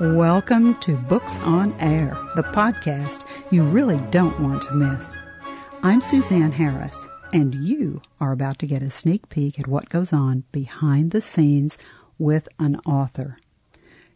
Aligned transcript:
Welcome 0.00 0.74
to 0.80 0.96
Books 0.96 1.38
on 1.42 1.72
Air, 1.78 2.18
the 2.34 2.42
podcast 2.42 3.24
you 3.52 3.62
really 3.62 3.98
don't 4.10 4.40
want 4.40 4.62
to 4.62 4.74
miss. 4.74 5.16
I'm 5.84 6.00
Suzanne 6.00 6.50
Harris, 6.50 7.08
and 7.32 7.54
you 7.54 8.02
are 8.18 8.32
about 8.32 8.58
to 8.58 8.66
get 8.66 8.82
a 8.82 8.90
sneak 8.90 9.28
peek 9.28 9.60
at 9.60 9.68
what 9.68 9.90
goes 9.90 10.12
on 10.12 10.42
behind 10.50 11.12
the 11.12 11.20
scenes 11.20 11.78
with 12.18 12.48
an 12.58 12.80
author. 12.84 13.38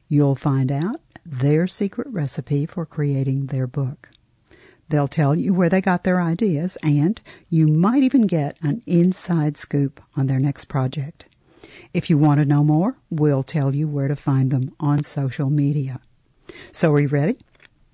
You'll 0.09 0.35
find 0.35 0.73
out 0.73 1.01
their 1.25 1.69
secret 1.69 2.09
recipe 2.09 2.67
for 2.67 2.85
creating 2.85 3.47
their 3.47 3.69
book. 3.69 4.09
They'll 4.89 5.07
tell 5.07 5.37
you 5.37 5.55
where 5.55 5.69
they 5.69 5.81
got 5.81 6.03
their 6.03 6.21
ideas, 6.21 6.77
and 6.83 7.21
you 7.51 7.69
might 7.69 8.03
even 8.03 8.27
get 8.27 8.59
an 8.63 8.83
inside 8.85 9.57
scoop 9.57 10.03
on 10.17 10.27
their 10.27 10.41
next 10.41 10.65
project. 10.65 11.27
If 11.93 12.11
you 12.11 12.19
want 12.19 12.39
to 12.41 12.45
know 12.45 12.65
more, 12.65 12.97
we'll 13.11 13.43
tell 13.43 13.75
you 13.75 13.89
where 13.89 14.09
to 14.09 14.17
find 14.17 14.51
them 14.51 14.75
on 14.81 15.03
social 15.03 15.51
media. 15.51 16.01
So, 16.73 16.93
are 16.93 17.01
you 17.01 17.09
ready? 17.09 17.39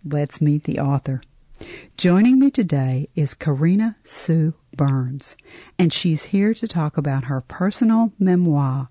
Let's 0.05 0.41
meet 0.41 0.65
the 0.65 0.79
author. 0.79 1.21
Joining 1.97 2.39
me 2.39 2.51
today 2.51 3.09
is 3.15 3.35
Carina 3.35 3.97
Sue 4.03 4.55
Burns, 4.77 5.37
and 5.79 5.93
she's 5.93 6.27
here 6.27 6.53
to 6.55 6.67
talk 6.67 6.97
about 6.97 7.25
her 7.25 7.41
personal 7.41 8.13
memoir, 8.19 8.89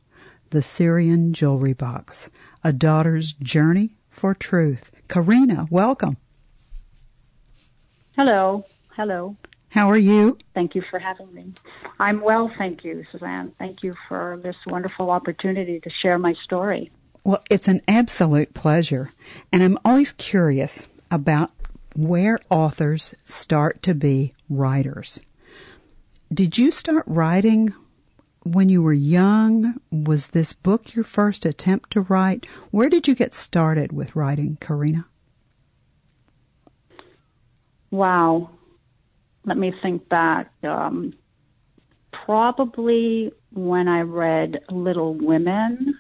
The 0.52 0.62
Syrian 0.62 1.34
Jewelry 1.34 1.74
Box 1.74 2.30
A 2.64 2.72
Daughter's 2.72 3.34
Journey 3.34 3.96
for 4.10 4.34
Truth. 4.34 4.92
Carina, 5.08 5.68
welcome. 5.70 6.18
Hello. 8.16 8.66
Hello. 8.96 9.36
How 9.74 9.90
are 9.90 9.98
you? 9.98 10.38
Thank 10.54 10.76
you 10.76 10.84
for 10.88 11.00
having 11.00 11.34
me. 11.34 11.52
I'm 11.98 12.22
well, 12.22 12.52
thank 12.60 12.84
you, 12.84 13.04
Suzanne. 13.12 13.54
Thank 13.58 13.82
you 13.82 13.96
for 14.08 14.40
this 14.44 14.56
wonderful 14.68 15.10
opportunity 15.10 15.80
to 15.80 15.90
share 15.90 16.20
my 16.20 16.36
story. 16.44 16.92
Well, 17.24 17.42
it's 17.50 17.68
an 17.68 17.82
absolute 17.88 18.54
pleasure. 18.54 19.10
And 19.52 19.64
I'm 19.64 19.80
always 19.84 20.12
curious 20.12 20.88
about 21.10 21.50
where 21.96 22.38
authors 22.52 23.16
start 23.24 23.82
to 23.82 23.96
be 23.96 24.36
writers. 24.48 25.22
Did 26.32 26.56
you 26.56 26.70
start 26.70 27.04
writing 27.08 27.74
when 28.44 28.70
you 28.70 28.84
were 28.84 28.94
young? 28.94 29.82
Was 29.90 30.28
this 30.28 30.54
book 30.54 30.94
your 30.94 31.04
first 31.04 31.48
attempt 31.48 31.90
to 31.94 32.02
write? 32.02 32.46
Where 32.70 32.90
did 32.90 33.08
you 33.08 33.16
get 33.16 33.34
started 33.34 33.92
with 33.92 34.16
writing, 34.16 34.60
Carina? 34.62 35.08
Wow 37.90 38.52
let 39.46 39.58
me 39.58 39.74
think 39.82 40.08
back. 40.10 40.52
Um, 40.64 41.14
probably 42.12 43.32
when 43.52 43.88
I 43.88 44.02
read 44.02 44.64
Little 44.70 45.14
Women, 45.14 46.00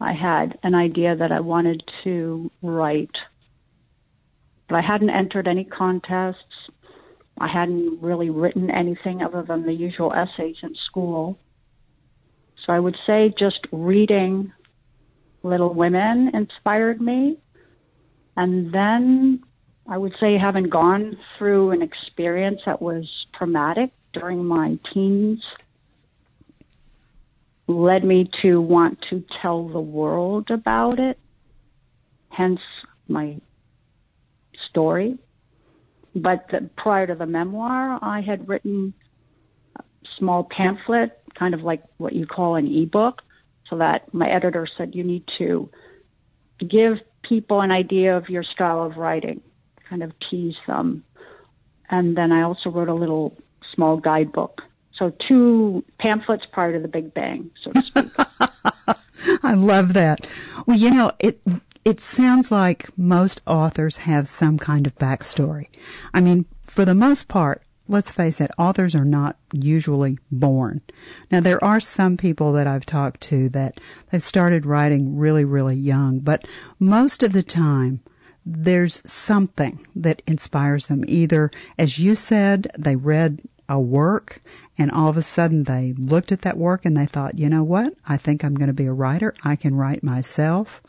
I 0.00 0.12
had 0.12 0.58
an 0.62 0.74
idea 0.74 1.16
that 1.16 1.32
I 1.32 1.40
wanted 1.40 1.90
to 2.04 2.50
write. 2.62 3.18
But 4.68 4.76
I 4.76 4.80
hadn't 4.80 5.10
entered 5.10 5.48
any 5.48 5.64
contests. 5.64 6.70
I 7.38 7.48
hadn't 7.48 8.00
really 8.00 8.30
written 8.30 8.70
anything 8.70 9.22
other 9.22 9.42
than 9.42 9.64
the 9.64 9.72
usual 9.72 10.12
essays 10.12 10.56
in 10.62 10.74
school. 10.74 11.38
So 12.56 12.72
I 12.72 12.78
would 12.78 12.98
say 13.06 13.28
just 13.36 13.66
reading 13.72 14.52
Little 15.42 15.74
Women 15.74 16.34
inspired 16.34 17.00
me. 17.00 17.38
And 18.36 18.72
then 18.72 19.42
I 19.88 19.98
would 19.98 20.14
say 20.18 20.38
having 20.38 20.64
gone 20.64 21.18
through 21.36 21.72
an 21.72 21.82
experience 21.82 22.62
that 22.66 22.80
was 22.80 23.26
traumatic 23.32 23.90
during 24.12 24.44
my 24.44 24.78
teens 24.92 25.44
led 27.66 28.04
me 28.04 28.24
to 28.42 28.60
want 28.60 29.00
to 29.02 29.24
tell 29.40 29.68
the 29.68 29.80
world 29.80 30.50
about 30.50 30.98
it, 30.98 31.18
hence 32.28 32.60
my 33.08 33.40
story. 34.68 35.18
But 36.14 36.48
the, 36.50 36.68
prior 36.76 37.06
to 37.06 37.14
the 37.14 37.26
memoir, 37.26 37.98
I 38.02 38.20
had 38.20 38.48
written 38.48 38.92
a 39.76 39.82
small 40.18 40.44
pamphlet, 40.44 41.18
kind 41.34 41.54
of 41.54 41.62
like 41.62 41.82
what 41.96 42.12
you 42.12 42.26
call 42.26 42.56
an 42.56 42.66
ebook, 42.66 43.22
so 43.68 43.78
that 43.78 44.12
my 44.12 44.28
editor 44.28 44.66
said 44.66 44.94
you 44.94 45.02
need 45.02 45.26
to 45.38 45.70
give 46.58 47.00
people 47.22 47.62
an 47.62 47.70
idea 47.70 48.16
of 48.16 48.28
your 48.28 48.42
style 48.42 48.84
of 48.84 48.96
writing 48.96 49.40
kind 49.92 50.02
of 50.02 50.18
tease 50.20 50.56
them. 50.66 51.04
And 51.90 52.16
then 52.16 52.32
I 52.32 52.42
also 52.42 52.70
wrote 52.70 52.88
a 52.88 52.94
little 52.94 53.36
small 53.74 53.98
guidebook. 53.98 54.62
So 54.94 55.10
two 55.10 55.84
pamphlets 55.98 56.46
prior 56.50 56.72
to 56.72 56.78
the 56.78 56.88
Big 56.88 57.12
Bang, 57.12 57.50
so 57.62 57.72
to 57.72 57.82
speak. 57.82 58.10
I 59.42 59.52
love 59.52 59.92
that. 59.92 60.26
Well, 60.66 60.78
you 60.78 60.90
know, 60.90 61.12
it 61.18 61.40
it 61.84 62.00
sounds 62.00 62.50
like 62.50 62.88
most 62.96 63.42
authors 63.46 63.98
have 63.98 64.26
some 64.28 64.58
kind 64.58 64.86
of 64.86 64.94
backstory. 64.96 65.66
I 66.14 66.20
mean, 66.22 66.46
for 66.66 66.84
the 66.86 66.94
most 66.94 67.28
part, 67.28 67.62
let's 67.88 68.10
face 68.10 68.40
it, 68.40 68.50
authors 68.56 68.94
are 68.94 69.04
not 69.04 69.36
usually 69.52 70.18
born. 70.30 70.80
Now, 71.30 71.40
there 71.40 71.62
are 71.62 71.80
some 71.80 72.16
people 72.16 72.52
that 72.52 72.66
I've 72.66 72.86
talked 72.86 73.20
to 73.22 73.48
that 73.50 73.78
they've 74.10 74.22
started 74.22 74.64
writing 74.64 75.18
really, 75.18 75.44
really 75.44 75.76
young, 75.76 76.20
but 76.20 76.46
most 76.78 77.22
of 77.22 77.32
the 77.32 77.42
time, 77.42 78.00
there's 78.44 79.02
something 79.08 79.86
that 79.94 80.22
inspires 80.26 80.86
them. 80.86 81.04
Either, 81.06 81.50
as 81.78 81.98
you 81.98 82.14
said, 82.14 82.70
they 82.76 82.96
read 82.96 83.42
a 83.68 83.78
work 83.80 84.40
and 84.76 84.90
all 84.90 85.08
of 85.08 85.16
a 85.16 85.22
sudden 85.22 85.64
they 85.64 85.94
looked 85.96 86.32
at 86.32 86.42
that 86.42 86.58
work 86.58 86.84
and 86.84 86.96
they 86.96 87.06
thought, 87.06 87.38
you 87.38 87.48
know 87.48 87.62
what? 87.62 87.94
I 88.06 88.16
think 88.16 88.44
I'm 88.44 88.54
going 88.54 88.68
to 88.68 88.74
be 88.74 88.86
a 88.86 88.92
writer. 88.92 89.34
I 89.44 89.56
can 89.56 89.74
write 89.74 90.02
myself. 90.02 90.82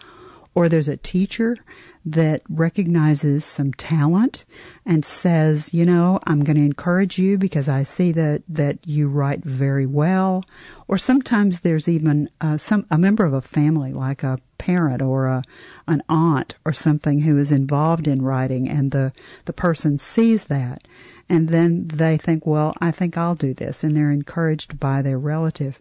Or 0.55 0.69
there's 0.69 0.87
a 0.87 0.97
teacher 0.97 1.57
that 2.05 2.41
recognizes 2.49 3.45
some 3.45 3.73
talent 3.73 4.43
and 4.85 5.05
says, 5.05 5.73
you 5.73 5.85
know, 5.85 6.19
I'm 6.25 6.43
going 6.43 6.57
to 6.57 6.63
encourage 6.63 7.17
you 7.17 7.37
because 7.37 7.69
I 7.69 7.83
see 7.83 8.11
that, 8.11 8.43
that 8.49 8.79
you 8.85 9.07
write 9.07 9.43
very 9.45 9.85
well. 9.85 10.43
Or 10.87 10.97
sometimes 10.97 11.61
there's 11.61 11.87
even 11.87 12.29
uh, 12.41 12.57
some, 12.57 12.85
a 12.91 12.97
member 12.97 13.23
of 13.23 13.33
a 13.33 13.41
family, 13.41 13.93
like 13.93 14.21
a 14.21 14.39
parent 14.57 15.01
or 15.01 15.27
a, 15.27 15.43
an 15.87 16.03
aunt 16.09 16.55
or 16.65 16.73
something 16.73 17.21
who 17.21 17.37
is 17.37 17.51
involved 17.51 18.07
in 18.07 18.21
writing 18.21 18.67
and 18.67 18.91
the, 18.91 19.13
the 19.45 19.53
person 19.53 19.97
sees 19.97 20.45
that. 20.45 20.85
And 21.29 21.47
then 21.49 21.87
they 21.87 22.17
think, 22.17 22.45
well, 22.45 22.73
I 22.81 22.91
think 22.91 23.17
I'll 23.17 23.35
do 23.35 23.53
this. 23.53 23.81
And 23.81 23.95
they're 23.95 24.11
encouraged 24.11 24.77
by 24.77 25.01
their 25.01 25.17
relative. 25.17 25.79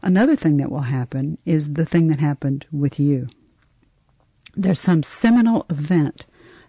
Another 0.00 0.36
thing 0.36 0.58
that 0.58 0.70
will 0.70 0.80
happen 0.80 1.38
is 1.44 1.74
the 1.74 1.84
thing 1.84 2.06
that 2.06 2.20
happened 2.20 2.66
with 2.70 3.00
you 3.00 3.28
there's 4.54 4.80
some 4.80 5.02
seminal 5.02 5.66
event 5.70 6.26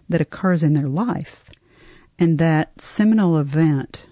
that 0.08 0.20
occurs 0.20 0.62
in 0.62 0.74
their 0.74 0.88
life, 0.88 1.50
and 2.18 2.38
that 2.38 2.80
seminal 2.80 3.38
event 3.38 4.06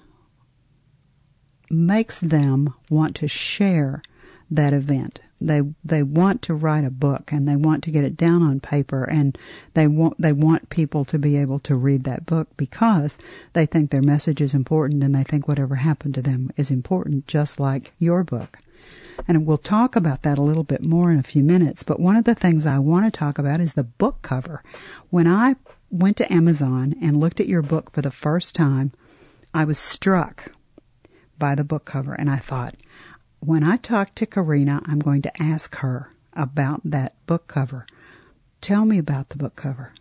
makes 1.71 2.19
them 2.19 2.75
want 2.91 3.15
to 3.17 3.29
share 3.29 4.03
that 4.51 4.73
event. 4.73 5.21
They 5.41 5.63
they 5.85 6.03
want 6.03 6.43
to 6.43 6.55
write 6.55 6.85
a 6.85 6.91
book 6.91 7.33
and 7.33 7.49
they 7.49 7.57
want 7.57 7.83
to 7.85 7.91
get 7.91 8.05
it 8.05 8.17
down 8.17 8.43
on 8.43 8.61
paper 8.61 9.05
and 9.05 9.39
they 9.73 9.87
want 9.87 10.21
they 10.21 10.33
want 10.33 10.69
people 10.69 11.05
to 11.07 11.19
be 11.19 11.37
able 11.37 11.59
to 11.61 11.75
read 11.75 12.05
that 12.05 12.27
book 12.27 12.49
because 12.57 13.17
they 13.55 13.65
think 13.65 13.91
their 13.91 14.03
message 14.03 14.43
is 14.43 14.53
important 14.53 15.03
and 15.03 15.15
they 15.15 15.23
think 15.23 15.49
whatever 15.49 15.77
happened 15.77 16.15
to 16.15 16.23
them 16.23 16.51
is 16.57 16.71
important 16.71 17.27
just 17.27 17.59
like 17.59 17.93
your 17.99 18.23
book. 18.23 18.59
And 19.29 19.47
we'll 19.47 19.59
talk 19.59 19.97
about 19.97 20.23
that 20.23 20.39
a 20.39 20.43
little 20.43 20.65
bit 20.65 20.85
more 20.85 21.11
in 21.11 21.19
a 21.19 21.25
few 21.25 21.43
minutes. 21.43 21.83
But 21.83 22.01
one 22.01 22.17
of 22.17 22.25
the 22.25 22.35
things 22.35 22.67
I 22.67 22.79
want 22.79 23.07
to 23.07 23.17
talk 23.17 23.39
about 23.39 23.61
is 23.61 23.75
the 23.75 23.85
book 23.85 24.23
cover. 24.23 24.63
When 25.11 25.27
I 25.27 25.57
went 25.91 26.17
to 26.19 26.33
Amazon 26.33 26.95
and 27.01 27.21
looked 27.21 27.41
at 27.41 27.49
your 27.49 27.63
book 27.63 27.93
for 27.93 28.03
the 28.03 28.11
first 28.11 28.55
time, 28.55 28.93
I 29.53 29.65
was 29.65 29.79
struck 29.79 30.53
by 31.39 31.55
the 31.55 31.65
book 31.65 31.85
cover. 31.85 32.15
And 32.15 32.31
I 32.31 32.37
thought, 32.37 32.77
when 33.41 33.63
I 33.63 33.77
talk 33.77 34.15
to 34.17 34.27
Carina, 34.27 34.83
I'm 34.85 34.99
going 34.99 35.23
to 35.23 35.43
ask 35.43 35.77
her 35.77 36.13
about 36.35 36.81
that 36.85 37.15
book 37.27 37.47
cover. 37.47 37.87
Tell 38.61 38.85
me 38.85 38.99
about 38.99 39.31
the 39.31 39.39
book 39.39 39.57
cover. 39.57 39.93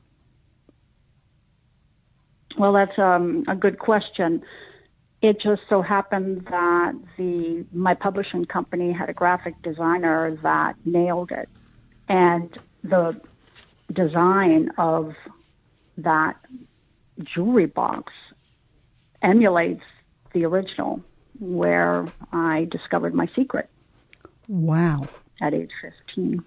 Well, 2.58 2.74
that's 2.74 2.98
um, 3.00 3.46
a 3.48 3.56
good 3.56 3.80
question 3.80 4.44
it 5.22 5.40
just 5.40 5.62
so 5.70 5.82
happened 5.82 6.46
that 6.50 6.94
the 7.18 7.66
my 7.74 7.94
publishing 7.94 8.46
company 8.46 8.92
had 8.92 9.10
a 9.10 9.14
graphic 9.14 9.62
designer 9.62 10.36
that 10.44 10.76
nailed 10.86 11.32
it, 11.32 11.50
and 12.08 12.56
the 12.84 13.20
design 13.92 14.72
of 14.78 15.16
that 15.98 16.38
jewelry 17.24 17.66
box 17.66 18.14
emulates 19.22 19.84
the 20.34 20.46
original, 20.46 21.02
where 21.40 22.06
I 22.32 22.66
discovered 22.66 23.14
my 23.14 23.28
secret. 23.36 23.70
Wow! 24.48 25.08
At 25.42 25.54
age 25.54 25.72
fifteen. 25.82 26.46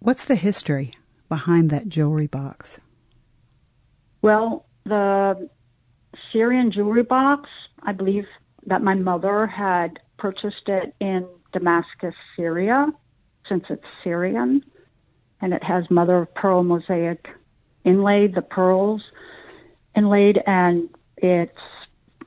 What's 0.00 0.26
the 0.26 0.36
history 0.36 0.92
behind 1.28 1.70
that 1.70 1.88
jewelry 1.88 2.26
box? 2.26 2.78
Well, 4.20 4.66
the 4.84 5.48
Syrian 6.32 6.70
jewelry 6.70 7.02
box. 7.02 7.48
I 7.82 7.92
believe 7.92 8.26
that 8.66 8.82
my 8.82 8.94
mother 8.94 9.46
had 9.46 9.98
purchased 10.18 10.68
it 10.68 10.94
in 11.00 11.26
Damascus, 11.52 12.14
Syria, 12.36 12.92
since 13.48 13.64
it's 13.70 13.84
Syrian. 14.04 14.62
and 15.40 15.52
it 15.52 15.62
has 15.62 15.90
mother 15.90 16.18
of 16.18 16.34
pearl 16.34 16.62
mosaic 16.62 17.28
inlaid, 17.84 18.34
the 18.34 18.42
pearls 18.42 19.02
inlaid, 19.94 20.42
and 20.46 20.88
it's 21.16 21.58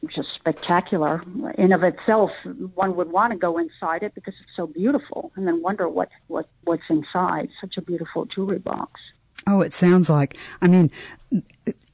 just 0.07 0.33
spectacular 0.33 1.23
in 1.57 1.71
of 1.71 1.83
itself. 1.83 2.31
One 2.73 2.95
would 2.95 3.11
want 3.11 3.31
to 3.33 3.37
go 3.37 3.57
inside 3.57 4.03
it 4.03 4.15
because 4.15 4.33
it's 4.41 4.55
so 4.55 4.67
beautiful, 4.67 5.31
and 5.35 5.47
then 5.47 5.61
wonder 5.61 5.87
what 5.87 6.09
what 6.27 6.49
what's 6.63 6.89
inside. 6.89 7.49
Such 7.59 7.77
a 7.77 7.81
beautiful 7.81 8.25
jewelry 8.25 8.59
box. 8.59 8.99
Oh, 9.47 9.61
it 9.61 9.73
sounds 9.73 10.09
like. 10.09 10.37
I 10.61 10.67
mean, 10.67 10.91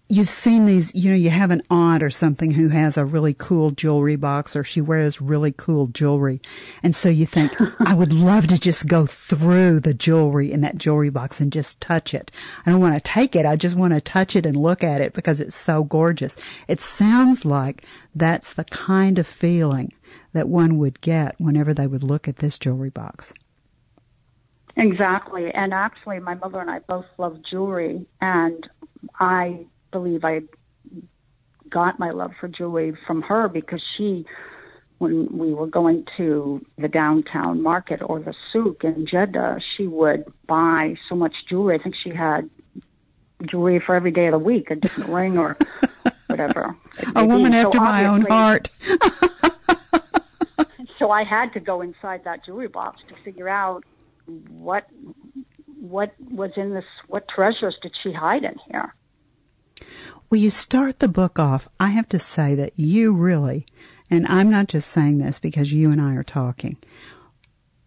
you've 0.10 0.30
seen 0.30 0.66
these, 0.66 0.94
you 0.96 1.10
know, 1.10 1.16
you 1.16 1.30
have 1.30 1.52
an 1.52 1.62
aunt 1.70 2.02
or 2.02 2.10
something 2.10 2.52
who 2.52 2.70
has 2.70 2.98
a 2.98 3.06
really 3.06 3.34
cool 3.34 3.72
jewelry 3.72 4.16
box 4.16 4.56
or 4.56 4.64
she 4.64 4.80
wears 4.80 5.22
really 5.22 5.52
cool 5.52 5.88
jewelry. 5.88 6.42
And 6.82 6.96
so 6.96 7.10
you 7.10 7.26
think, 7.26 7.54
I 7.86 7.94
would 7.94 8.14
love 8.28 8.48
to 8.48 8.58
just 8.58 8.88
go 8.88 9.06
through 9.06 9.82
the 9.82 9.94
jewelry 9.94 10.52
in 10.52 10.62
that 10.62 10.78
jewelry 10.78 11.10
box 11.10 11.42
and 11.42 11.52
just 11.52 11.82
touch 11.82 12.14
it. 12.14 12.32
I 12.66 12.72
don't 12.72 12.80
want 12.80 12.96
to 12.96 13.02
take 13.02 13.36
it. 13.36 13.46
I 13.46 13.56
just 13.56 13.76
want 13.76 13.94
to 13.94 14.02
touch 14.02 14.36
it 14.36 14.46
and 14.46 14.56
look 14.56 14.84
at 14.84 15.02
it 15.02 15.14
because 15.14 15.40
it's 15.40 15.56
so 15.56 15.84
gorgeous. 15.84 16.38
It 16.68 16.80
sounds 16.80 17.44
like 17.44 17.84
that's 18.16 18.54
the 18.54 18.66
kind 18.66 19.20
of 19.20 19.28
feeling 19.28 19.92
that 20.34 20.48
one 20.48 20.78
would 20.78 21.02
get 21.02 21.36
whenever 21.40 21.74
they 21.74 21.88
would 21.88 22.04
look 22.04 22.28
at 22.28 22.38
this 22.38 22.58
jewelry 22.58 22.90
box. 22.90 23.34
Exactly. 24.78 25.52
And 25.54 25.74
actually, 25.74 26.20
my 26.20 26.36
mother 26.36 26.62
and 26.62 26.70
I 26.70 26.80
both 26.80 27.08
love 27.18 27.42
jewelry, 27.42 28.06
and 28.22 28.70
I 29.20 29.66
believe 29.92 30.24
I 30.26 30.42
got 31.70 32.00
my 32.00 32.12
love 32.12 32.34
for 32.40 32.48
jewelry 32.48 32.94
from 33.06 33.22
her 33.24 33.48
because 33.48 33.82
she, 33.82 34.26
when 35.00 35.38
we 35.38 35.54
were 35.54 35.68
going 35.68 36.06
to 36.18 36.66
the 36.78 36.88
downtown 36.88 37.62
market 37.62 38.02
or 38.04 38.20
the 38.20 38.34
souk 38.52 38.84
in 38.84 39.06
Jeddah, 39.06 39.60
she 39.60 39.88
would 39.88 40.26
buy 40.48 40.96
so 41.08 41.16
much 41.16 41.46
jewelry. 41.46 41.76
I 41.76 41.84
think 41.84 41.96
she 41.96 42.10
had 42.10 42.50
jewelry 43.46 43.80
for 43.80 43.96
every 43.96 44.12
day 44.12 44.28
of 44.28 44.32
the 44.32 44.40
week, 44.40 44.72
a 44.72 44.76
different 44.76 45.10
ring 45.10 45.38
or 45.38 45.58
whatever. 46.28 46.76
A 47.16 47.26
woman 47.26 47.52
so 47.52 47.68
after 47.68 47.80
my 47.80 48.06
own 48.06 48.22
heart. 48.22 48.70
so 50.98 51.12
I 51.12 51.24
had 51.24 51.54
to 51.54 51.60
go 51.60 51.82
inside 51.82 52.24
that 52.24 52.46
jewelry 52.46 52.68
box 52.68 53.02
to 53.10 53.16
figure 53.16 53.50
out 53.50 53.84
what 54.50 54.88
what 55.80 56.14
was 56.32 56.52
in 56.58 56.74
this 56.74 56.86
what 57.08 57.28
treasures 57.28 57.78
did 57.82 57.96
she 57.96 58.12
hide 58.12 58.44
in 58.44 58.56
here 58.70 58.94
well, 60.30 60.40
you 60.40 60.50
start 60.50 61.00
the 61.00 61.08
book 61.08 61.40
off. 61.40 61.70
I 61.80 61.90
have 61.90 62.10
to 62.10 62.20
say 62.20 62.56
that 62.56 62.78
you 62.78 63.14
really, 63.14 63.66
and 64.10 64.28
I'm 64.28 64.50
not 64.50 64.68
just 64.68 64.90
saying 64.90 65.20
this 65.20 65.40
because 65.40 65.74
you 65.74 65.92
and 65.92 66.02
I 66.02 66.16
are 66.16 66.24
talking. 66.24 66.78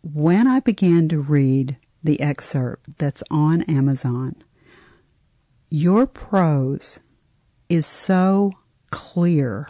When 0.02 0.46
I 0.46 0.60
began 0.60 1.08
to 1.10 1.20
read 1.20 1.76
the 2.02 2.20
excerpt 2.20 2.98
that's 2.98 3.22
on 3.30 3.62
Amazon, 3.62 4.36
your 5.68 6.06
prose 6.06 6.98
is 7.68 7.86
so 7.86 8.52
clear 8.90 9.68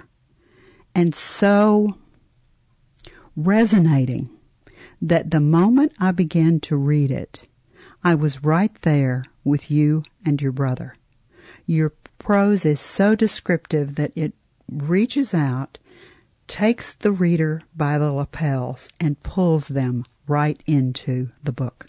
and 0.95 1.15
so 1.15 1.97
resonating 3.37 4.31
that 5.03 5.31
the 5.31 5.41
moment 5.41 5.93
I 5.99 6.13
began 6.13 6.61
to 6.61 6.77
read 6.77 7.11
it, 7.11 7.47
I 8.03 8.15
was 8.15 8.45
right 8.45 8.73
there 8.83 9.25
with 9.45 9.71
you 9.71 10.05
and 10.25 10.41
your 10.41 10.53
brother. 10.53 10.97
Your 11.67 11.91
prose 12.21 12.65
is 12.65 12.79
so 12.79 13.17
descriptive 13.17 13.97
that 13.97 14.13
it 14.15 14.33
reaches 14.71 15.35
out, 15.35 15.79
takes 16.47 16.93
the 16.93 17.11
reader 17.11 17.63
by 17.75 17.99
the 17.99 18.13
lapels, 18.13 18.89
and 19.01 19.21
pulls 19.25 19.67
them 19.67 20.05
right 20.29 20.63
into 20.67 21.31
the 21.43 21.51
book. 21.51 21.89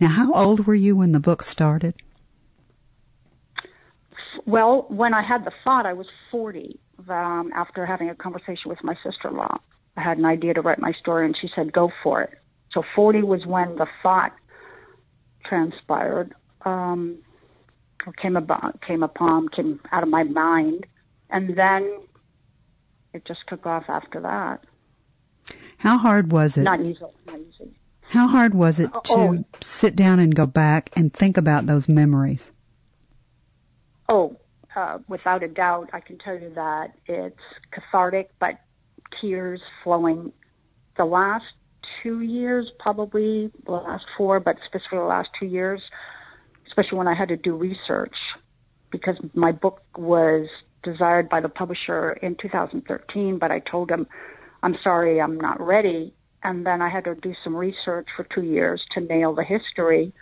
Now, 0.00 0.08
how 0.08 0.32
old 0.32 0.66
were 0.66 0.74
you 0.74 0.96
when 0.96 1.12
the 1.12 1.20
book 1.20 1.44
started? 1.44 1.94
Well, 4.46 4.86
when 4.88 5.14
I 5.14 5.22
had 5.22 5.44
the 5.44 5.52
thought, 5.62 5.86
I 5.86 5.92
was 5.92 6.08
40 6.30 6.80
um, 7.08 7.52
after 7.54 7.86
having 7.86 8.10
a 8.10 8.14
conversation 8.14 8.68
with 8.68 8.82
my 8.82 8.96
sister 9.04 9.28
in 9.28 9.36
law. 9.36 9.58
I 9.96 10.00
had 10.00 10.18
an 10.18 10.24
idea 10.24 10.54
to 10.54 10.62
write 10.62 10.80
my 10.80 10.92
story, 10.92 11.26
and 11.26 11.36
she 11.36 11.48
said, 11.48 11.72
go 11.72 11.92
for 12.02 12.22
it. 12.22 12.38
So 12.72 12.82
40 12.94 13.22
was 13.22 13.46
when 13.46 13.76
the 13.76 13.86
thought 14.02 14.34
transpired. 15.44 16.34
Um, 16.62 17.18
came 18.12 18.36
about, 18.36 18.80
came 18.82 19.02
upon, 19.02 19.48
came 19.48 19.80
out 19.92 20.02
of 20.02 20.08
my 20.08 20.24
mind, 20.24 20.86
and 21.30 21.56
then 21.56 22.00
it 23.12 23.24
just 23.24 23.40
took 23.48 23.66
off 23.66 23.84
after 23.88 24.20
that. 24.20 24.64
How 25.78 25.98
hard 25.98 26.32
was 26.32 26.56
it? 26.56 26.62
Not 26.62 26.80
easy. 26.80 27.00
Not 27.26 27.40
easy. 27.40 27.74
How 28.08 28.28
hard 28.28 28.54
was 28.54 28.78
it 28.78 28.90
to 28.92 29.14
oh. 29.14 29.44
sit 29.60 29.96
down 29.96 30.18
and 30.18 30.34
go 30.34 30.46
back 30.46 30.90
and 30.94 31.12
think 31.12 31.36
about 31.36 31.66
those 31.66 31.88
memories? 31.88 32.52
Oh, 34.08 34.36
uh, 34.76 34.98
without 35.08 35.42
a 35.42 35.48
doubt, 35.48 35.90
I 35.92 36.00
can 36.00 36.18
tell 36.18 36.38
you 36.38 36.52
that 36.54 36.94
it's 37.06 37.40
cathartic, 37.70 38.30
but 38.38 38.58
tears 39.20 39.60
flowing. 39.82 40.32
The 40.96 41.04
last 41.04 41.44
two 42.02 42.20
years, 42.20 42.70
probably 42.78 43.50
the 43.64 43.72
last 43.72 44.06
four, 44.16 44.40
but 44.40 44.56
specifically 44.64 44.98
the 44.98 45.04
last 45.04 45.30
two 45.38 45.46
years, 45.46 45.82
especially 46.74 46.98
when 46.98 47.06
I 47.06 47.14
had 47.14 47.28
to 47.28 47.36
do 47.36 47.54
research 47.54 48.18
because 48.90 49.16
my 49.32 49.52
book 49.52 49.80
was 49.96 50.48
desired 50.82 51.28
by 51.28 51.40
the 51.40 51.48
publisher 51.48 52.10
in 52.14 52.34
2013, 52.34 53.38
but 53.38 53.52
I 53.52 53.60
told 53.60 53.92
him, 53.92 54.08
I'm 54.60 54.76
sorry, 54.82 55.20
I'm 55.20 55.38
not 55.38 55.60
ready. 55.60 56.14
And 56.42 56.66
then 56.66 56.82
I 56.82 56.88
had 56.88 57.04
to 57.04 57.14
do 57.14 57.32
some 57.44 57.54
research 57.54 58.08
for 58.16 58.24
two 58.24 58.42
years 58.42 58.84
to 58.90 59.00
nail 59.00 59.36
the 59.36 59.44
history. 59.44 60.12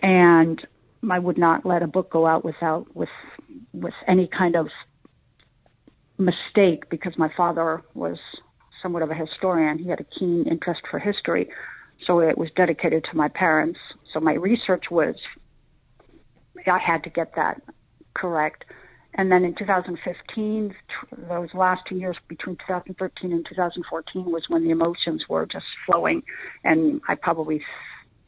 And 0.00 0.66
I 1.10 1.18
would 1.18 1.36
not 1.36 1.66
let 1.66 1.82
a 1.82 1.86
book 1.86 2.10
go 2.10 2.26
out 2.26 2.46
without, 2.46 2.96
with, 2.96 3.10
with 3.74 3.94
any 4.06 4.26
kind 4.26 4.56
of 4.56 4.68
mistake 6.16 6.88
because 6.88 7.18
my 7.18 7.30
father 7.36 7.82
was 7.92 8.18
somewhat 8.80 9.02
of 9.02 9.10
a 9.10 9.14
historian. 9.14 9.78
He 9.78 9.90
had 9.90 10.00
a 10.00 10.04
keen 10.04 10.46
interest 10.46 10.86
for 10.90 10.98
history. 10.98 11.50
So 12.00 12.20
it 12.20 12.38
was 12.38 12.50
dedicated 12.52 13.04
to 13.04 13.16
my 13.18 13.28
parents. 13.28 13.80
So 14.14 14.18
my 14.18 14.32
research 14.32 14.90
was 14.90 15.16
I 16.66 16.78
had 16.78 17.04
to 17.04 17.10
get 17.10 17.34
that 17.36 17.62
correct. 18.14 18.64
And 19.14 19.32
then 19.32 19.44
in 19.44 19.54
2015, 19.54 20.74
those 21.28 21.54
last 21.54 21.86
two 21.86 21.96
years 21.96 22.16
between 22.28 22.56
2013 22.56 23.32
and 23.32 23.44
2014 23.44 24.24
was 24.30 24.48
when 24.48 24.64
the 24.64 24.70
emotions 24.70 25.28
were 25.28 25.46
just 25.46 25.66
flowing. 25.86 26.22
And 26.62 27.00
I 27.08 27.14
probably 27.14 27.64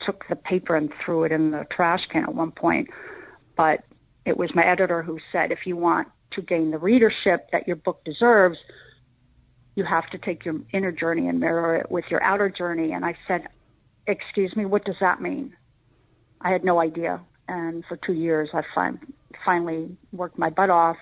took 0.00 0.26
the 0.28 0.36
paper 0.36 0.74
and 0.74 0.92
threw 0.94 1.24
it 1.24 1.32
in 1.32 1.50
the 1.50 1.64
trash 1.70 2.06
can 2.06 2.24
at 2.24 2.34
one 2.34 2.50
point. 2.50 2.88
But 3.56 3.84
it 4.24 4.36
was 4.36 4.54
my 4.54 4.64
editor 4.64 5.02
who 5.02 5.18
said, 5.30 5.52
if 5.52 5.66
you 5.66 5.76
want 5.76 6.08
to 6.32 6.42
gain 6.42 6.70
the 6.70 6.78
readership 6.78 7.50
that 7.52 7.66
your 7.66 7.76
book 7.76 8.02
deserves, 8.04 8.58
you 9.76 9.84
have 9.84 10.08
to 10.10 10.18
take 10.18 10.44
your 10.44 10.56
inner 10.72 10.92
journey 10.92 11.28
and 11.28 11.40
mirror 11.40 11.76
it 11.76 11.90
with 11.90 12.10
your 12.10 12.22
outer 12.22 12.48
journey. 12.48 12.92
And 12.92 13.04
I 13.04 13.16
said, 13.28 13.48
excuse 14.06 14.56
me, 14.56 14.64
what 14.64 14.84
does 14.84 14.98
that 15.00 15.20
mean? 15.20 15.56
I 16.40 16.50
had 16.50 16.64
no 16.64 16.80
idea 16.80 17.20
and 17.50 17.84
for 17.84 17.96
two 17.96 18.12
years 18.12 18.48
I 18.54 18.62
fin- 18.74 19.00
finally 19.44 19.96
worked 20.12 20.38
my 20.38 20.50
butt 20.50 20.70
off 20.70 20.96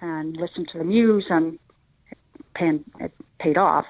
and 0.00 0.36
listened 0.36 0.68
to 0.68 0.78
the 0.78 0.84
muse, 0.84 1.26
and 1.30 1.58
it, 2.58 2.80
it 2.98 3.12
paid 3.38 3.56
off. 3.56 3.86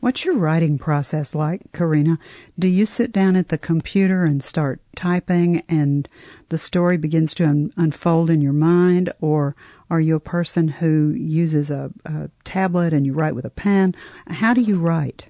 What's 0.00 0.24
your 0.24 0.36
writing 0.36 0.78
process 0.78 1.34
like, 1.34 1.72
Carina? 1.72 2.18
Do 2.58 2.68
you 2.68 2.86
sit 2.86 3.12
down 3.12 3.36
at 3.36 3.48
the 3.48 3.58
computer 3.58 4.24
and 4.24 4.42
start 4.42 4.80
typing 4.96 5.62
and 5.68 6.08
the 6.48 6.58
story 6.58 6.96
begins 6.96 7.34
to 7.34 7.46
un- 7.46 7.72
unfold 7.76 8.30
in 8.30 8.40
your 8.40 8.52
mind, 8.52 9.12
or 9.20 9.56
are 9.90 10.00
you 10.00 10.16
a 10.16 10.20
person 10.20 10.68
who 10.68 11.10
uses 11.10 11.70
a, 11.70 11.90
a 12.04 12.30
tablet 12.44 12.92
and 12.92 13.04
you 13.06 13.12
write 13.12 13.34
with 13.34 13.44
a 13.44 13.50
pen? 13.50 13.94
How 14.26 14.54
do 14.54 14.60
you 14.60 14.78
write? 14.78 15.28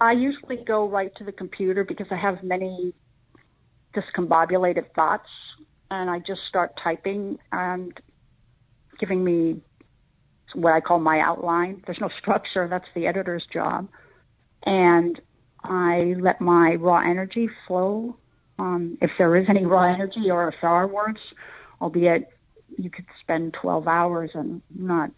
I 0.00 0.12
usually 0.12 0.56
go 0.56 0.88
right 0.88 1.14
to 1.16 1.24
the 1.24 1.32
computer 1.32 1.84
because 1.84 2.06
I 2.10 2.16
have 2.16 2.42
many 2.42 2.94
discombobulated 3.94 4.92
thoughts, 4.94 5.28
and 5.90 6.08
I 6.08 6.20
just 6.20 6.42
start 6.48 6.76
typing 6.76 7.38
and 7.52 7.98
giving 8.98 9.22
me 9.22 9.60
what 10.54 10.72
I 10.72 10.80
call 10.80 11.00
my 11.00 11.20
outline. 11.20 11.82
There's 11.84 12.00
no 12.00 12.08
structure, 12.18 12.66
that's 12.68 12.88
the 12.94 13.06
editor's 13.06 13.46
job. 13.52 13.88
And 14.64 15.20
I 15.62 16.14
let 16.18 16.40
my 16.40 16.74
raw 16.76 17.00
energy 17.00 17.48
flow. 17.66 18.16
Um, 18.58 18.98
if 19.00 19.10
there 19.18 19.36
is 19.36 19.46
any 19.48 19.64
raw 19.64 19.92
energy 19.92 20.30
or 20.30 20.48
if 20.48 20.54
there 20.60 20.70
are 20.70 20.86
words, 20.86 21.20
albeit 21.80 22.28
you 22.78 22.90
could 22.90 23.06
spend 23.20 23.54
12 23.54 23.88
hours 23.88 24.30
and 24.34 24.62
not 24.74 25.10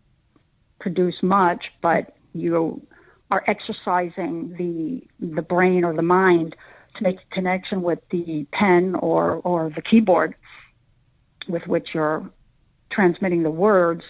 produce 0.81 1.23
much, 1.23 1.73
but 1.81 2.17
you 2.35 2.85
are 3.33 3.43
exercising 3.47 4.55
the 4.59 5.03
the 5.35 5.43
brain 5.43 5.85
or 5.85 5.95
the 5.95 6.03
mind 6.03 6.55
to 6.97 7.03
make 7.03 7.17
a 7.17 7.35
connection 7.35 7.81
with 7.83 7.99
the 8.11 8.47
pen 8.53 8.95
or 8.97 9.37
or 9.37 9.71
the 9.71 9.81
keyboard 9.81 10.35
with 11.49 11.67
which 11.67 11.95
you're 11.95 12.31
transmitting 12.91 13.43
the 13.43 13.51
words 13.51 14.05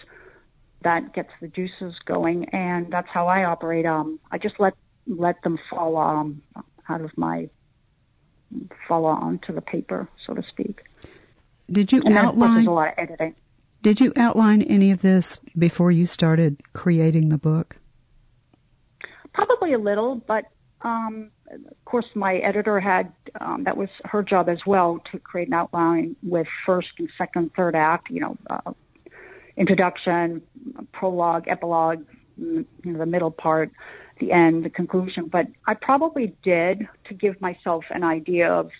that 0.81 1.13
gets 1.13 1.29
the 1.39 1.47
juices 1.47 1.95
going 2.05 2.43
and 2.49 2.91
that's 2.91 3.07
how 3.07 3.27
I 3.27 3.45
operate 3.45 3.85
um 3.85 4.19
I 4.29 4.37
just 4.37 4.59
let 4.59 4.73
let 5.07 5.41
them 5.43 5.57
fall 5.69 5.95
um 5.97 6.41
out 6.89 6.99
of 6.99 7.17
my 7.17 7.49
fall 8.87 9.05
onto 9.05 9.53
the 9.53 9.61
paper, 9.61 10.07
so 10.25 10.33
to 10.33 10.43
speak. 10.43 10.81
Did 11.71 11.91
you 11.91 12.01
and 12.05 12.17
outline? 12.17 12.67
A 12.67 12.73
lot 12.73 12.89
of 12.89 12.93
editing. 12.97 13.35
Did 13.81 13.99
you 13.99 14.13
outline 14.15 14.61
any 14.63 14.91
of 14.91 15.01
this 15.01 15.39
before 15.57 15.91
you 15.91 16.05
started 16.05 16.61
creating 16.73 17.29
the 17.29 17.37
book? 17.37 17.77
Probably 19.33 19.73
a 19.73 19.79
little, 19.79 20.15
but 20.15 20.45
um, 20.81 21.31
of 21.49 21.85
course, 21.85 22.05
my 22.13 22.37
editor 22.37 22.79
had 22.79 23.13
um, 23.39 23.63
that 23.63 23.77
was 23.77 23.89
her 24.05 24.21
job 24.21 24.49
as 24.49 24.65
well 24.65 25.01
to 25.11 25.19
create 25.19 25.47
an 25.47 25.53
outline 25.53 26.15
with 26.21 26.47
first 26.65 26.89
and 26.99 27.09
second, 27.17 27.51
third 27.55 27.75
act. 27.75 28.09
You 28.09 28.21
know, 28.21 28.37
uh, 28.49 28.73
introduction, 29.57 30.41
prologue, 30.91 31.47
epilogue, 31.47 32.05
you 32.37 32.65
know, 32.83 32.99
the 32.99 33.05
middle 33.05 33.31
part, 33.31 33.71
the 34.19 34.31
end, 34.31 34.65
the 34.65 34.69
conclusion. 34.69 35.27
But 35.27 35.47
I 35.65 35.73
probably 35.73 36.35
did 36.43 36.87
to 37.05 37.13
give 37.13 37.39
myself 37.41 37.85
an 37.89 38.03
idea 38.03 38.51
of 38.51 38.71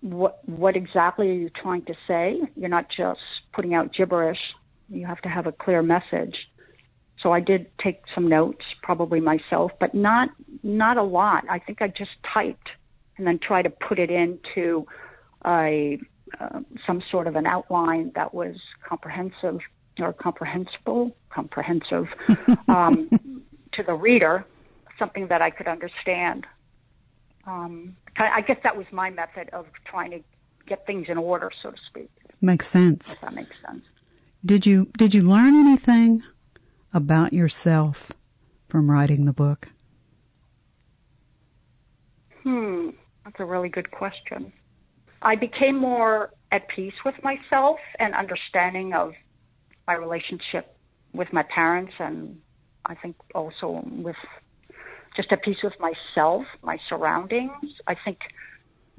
what 0.00 0.46
what 0.48 0.76
exactly 0.76 1.30
are 1.30 1.34
you 1.34 1.50
trying 1.50 1.82
to 1.82 1.94
say. 2.06 2.40
You're 2.56 2.68
not 2.68 2.88
just 2.88 3.20
putting 3.52 3.74
out 3.74 3.92
gibberish. 3.92 4.54
You 4.88 5.06
have 5.06 5.20
to 5.22 5.28
have 5.28 5.46
a 5.46 5.52
clear 5.52 5.82
message. 5.82 6.48
So 7.22 7.32
I 7.32 7.40
did 7.40 7.66
take 7.78 8.02
some 8.14 8.28
notes, 8.28 8.64
probably 8.82 9.20
myself, 9.20 9.72
but 9.78 9.94
not 9.94 10.30
not 10.62 10.96
a 10.96 11.02
lot. 11.02 11.44
I 11.48 11.58
think 11.58 11.80
I 11.80 11.88
just 11.88 12.10
typed 12.24 12.70
and 13.16 13.26
then 13.26 13.38
try 13.38 13.62
to 13.62 13.70
put 13.70 13.98
it 13.98 14.10
into 14.10 14.86
a 15.44 16.00
uh, 16.40 16.60
some 16.86 17.02
sort 17.10 17.26
of 17.26 17.36
an 17.36 17.46
outline 17.46 18.10
that 18.14 18.34
was 18.34 18.56
comprehensive 18.84 19.60
or 19.98 20.12
comprehensible, 20.12 21.14
comprehensive 21.30 22.14
um, 22.68 23.10
to 23.72 23.82
the 23.82 23.94
reader, 23.94 24.44
something 24.98 25.28
that 25.28 25.42
I 25.42 25.50
could 25.50 25.68
understand. 25.68 26.46
Um, 27.46 27.96
I 28.16 28.40
guess 28.40 28.58
that 28.62 28.76
was 28.76 28.86
my 28.92 29.10
method 29.10 29.50
of 29.50 29.66
trying 29.84 30.12
to 30.12 30.20
get 30.66 30.86
things 30.86 31.08
in 31.08 31.18
order, 31.18 31.50
so 31.62 31.70
to 31.72 31.76
speak. 31.86 32.10
Makes 32.40 32.68
sense. 32.68 33.12
If 33.12 33.20
that 33.20 33.34
makes 33.34 33.56
sense. 33.66 33.84
Did 34.44 34.66
you 34.66 34.88
did 34.96 35.14
you 35.14 35.22
learn 35.22 35.54
anything 35.54 36.22
about 36.92 37.32
yourself 37.32 38.12
from 38.68 38.90
writing 38.90 39.24
the 39.24 39.32
book? 39.32 39.68
Hmm, 42.42 42.90
that's 43.24 43.38
a 43.38 43.44
really 43.44 43.68
good 43.68 43.90
question. 43.90 44.52
I 45.22 45.36
became 45.36 45.76
more 45.76 46.30
at 46.50 46.68
peace 46.68 46.94
with 47.04 47.14
myself 47.22 47.78
and 47.98 48.14
understanding 48.14 48.92
of 48.92 49.14
my 49.86 49.94
relationship 49.94 50.76
with 51.12 51.32
my 51.32 51.42
parents 51.42 51.92
and 51.98 52.40
I 52.86 52.94
think 52.94 53.16
also 53.34 53.82
with 53.86 54.16
just 55.14 55.30
at 55.32 55.42
peace 55.42 55.62
with 55.62 55.74
myself, 55.78 56.44
my 56.62 56.78
surroundings. 56.88 57.52
I 57.86 57.94
think 57.94 58.20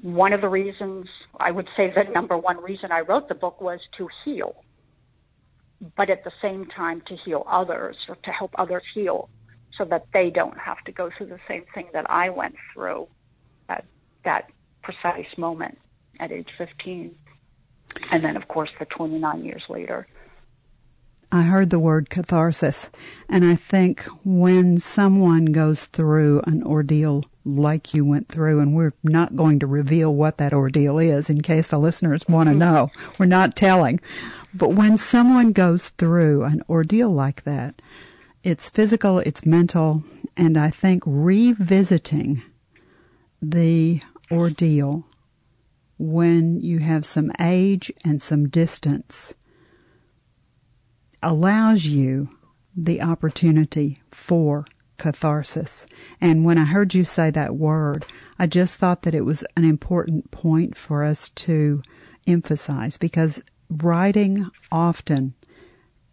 one 0.00 0.32
of 0.32 0.40
the 0.40 0.48
reasons, 0.48 1.08
I 1.38 1.50
would 1.50 1.68
say 1.76 1.90
the 1.90 2.04
number 2.04 2.38
one 2.38 2.62
reason 2.62 2.92
I 2.92 3.00
wrote 3.00 3.28
the 3.28 3.34
book 3.34 3.60
was 3.60 3.80
to 3.98 4.08
heal, 4.24 4.63
but 5.96 6.10
at 6.10 6.24
the 6.24 6.32
same 6.40 6.66
time 6.66 7.00
to 7.02 7.16
heal 7.16 7.44
others 7.48 7.96
or 8.08 8.16
to 8.16 8.30
help 8.30 8.54
others 8.58 8.82
heal 8.92 9.28
so 9.76 9.84
that 9.84 10.06
they 10.12 10.30
don't 10.30 10.58
have 10.58 10.82
to 10.84 10.92
go 10.92 11.10
through 11.10 11.26
the 11.26 11.40
same 11.48 11.64
thing 11.74 11.88
that 11.92 12.08
I 12.10 12.30
went 12.30 12.54
through 12.72 13.08
at 13.68 13.84
that 14.24 14.50
precise 14.82 15.36
moment 15.36 15.78
at 16.20 16.30
age 16.30 16.50
15. 16.56 17.14
And 18.10 18.24
then, 18.24 18.36
of 18.36 18.48
course, 18.48 18.70
the 18.78 18.84
29 18.86 19.44
years 19.44 19.64
later. 19.68 20.06
I 21.34 21.42
heard 21.42 21.70
the 21.70 21.80
word 21.80 22.10
catharsis, 22.10 22.92
and 23.28 23.44
I 23.44 23.56
think 23.56 24.04
when 24.24 24.78
someone 24.78 25.46
goes 25.46 25.86
through 25.86 26.42
an 26.46 26.62
ordeal 26.62 27.24
like 27.44 27.92
you 27.92 28.04
went 28.04 28.28
through, 28.28 28.60
and 28.60 28.72
we're 28.72 28.92
not 29.02 29.34
going 29.34 29.58
to 29.58 29.66
reveal 29.66 30.14
what 30.14 30.38
that 30.38 30.52
ordeal 30.52 31.00
is 31.00 31.28
in 31.28 31.42
case 31.42 31.66
the 31.66 31.78
listeners 31.80 32.28
want 32.28 32.50
to 32.50 32.52
mm-hmm. 32.52 32.60
know, 32.60 32.90
we're 33.18 33.26
not 33.26 33.56
telling. 33.56 33.98
But 34.54 34.74
when 34.74 34.96
someone 34.96 35.50
goes 35.50 35.88
through 35.88 36.44
an 36.44 36.62
ordeal 36.68 37.10
like 37.10 37.42
that, 37.42 37.82
it's 38.44 38.70
physical, 38.70 39.18
it's 39.18 39.44
mental, 39.44 40.04
and 40.36 40.56
I 40.56 40.70
think 40.70 41.02
revisiting 41.04 42.44
the 43.42 44.02
ordeal 44.30 45.04
when 45.98 46.60
you 46.60 46.78
have 46.78 47.04
some 47.04 47.32
age 47.40 47.92
and 48.04 48.22
some 48.22 48.48
distance 48.48 49.34
allows 51.24 51.86
you 51.86 52.28
the 52.76 53.02
opportunity 53.02 54.00
for 54.10 54.64
catharsis. 54.98 55.86
And 56.20 56.44
when 56.44 56.58
I 56.58 56.64
heard 56.64 56.94
you 56.94 57.04
say 57.04 57.30
that 57.30 57.56
word, 57.56 58.04
I 58.38 58.46
just 58.46 58.76
thought 58.76 59.02
that 59.02 59.14
it 59.14 59.24
was 59.24 59.44
an 59.56 59.64
important 59.64 60.30
point 60.30 60.76
for 60.76 61.02
us 61.02 61.30
to 61.30 61.82
emphasize 62.26 62.96
because 62.96 63.42
writing 63.68 64.50
often 64.70 65.34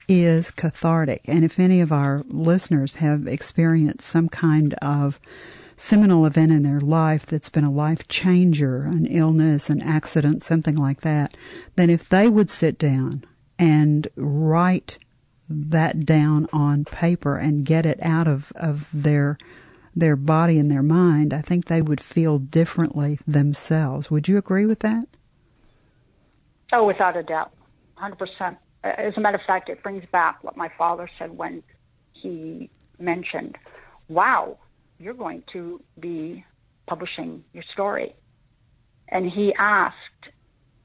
is 0.08 0.51
cathartic. 0.51 1.22
And 1.25 1.46
if 1.46 1.60
any 1.60 1.82
of 1.82 1.91
our 1.91 2.24
listeners 2.27 2.96
have 2.96 3.27
experienced 3.27 4.08
some 4.08 4.30
kind 4.30 4.74
of 4.75 5.20
seminal 5.77 6.25
event 6.25 6.51
in 6.51 6.63
their 6.63 6.80
life 6.80 7.25
that's 7.25 7.50
been 7.50 7.63
a 7.63 7.72
life 7.72 8.08
changer, 8.08 8.84
an 8.84 9.06
illness, 9.06 9.70
an 9.70 9.82
accident, 9.82 10.44
something 10.44 10.75
like 10.75 11.01
that, 11.01 11.36
then 11.75 11.89
if 11.89 12.10
they 12.10 12.27
would 12.27 12.50
sit 12.50 12.77
down 12.77 13.25
and 13.62 14.08
write 14.15 14.98
that 15.48 16.03
down 16.03 16.48
on 16.51 16.84
paper 16.84 17.38
and 17.38 17.63
get 17.63 17.86
it 17.86 18.00
out 18.01 18.27
of, 18.27 18.51
of 18.56 18.89
their 18.91 19.38
their 19.94 20.15
body 20.15 20.58
and 20.58 20.72
their 20.72 20.82
mind, 20.82 21.34
I 21.34 21.41
think 21.41 21.65
they 21.65 21.82
would 21.82 22.00
feel 22.00 22.39
differently 22.39 23.20
themselves. 23.27 24.10
Would 24.10 24.30
you 24.30 24.38
agree 24.38 24.65
with 24.65 24.80
that? 24.80 25.06
Oh, 26.72 26.88
without 26.88 27.18
a 27.18 27.24
doubt, 27.24 27.51
hundred 27.96 28.18
percent. 28.18 28.58
As 28.86 29.13
a 29.18 29.20
matter 29.20 29.36
of 29.36 29.44
fact, 29.44 29.68
it 29.68 29.84
brings 29.84 30.06
back 30.12 30.44
what 30.46 30.56
my 30.56 30.72
father 30.77 31.10
said 31.20 31.38
when 31.38 31.62
he 32.13 32.70
mentioned, 33.00 33.58
"Wow, 34.08 34.58
you're 34.98 35.13
going 35.13 35.44
to 35.51 35.82
be 36.00 36.46
publishing 36.88 37.44
your 37.53 37.63
story," 37.74 38.15
and 39.10 39.30
he 39.30 39.53
asked, 39.56 40.24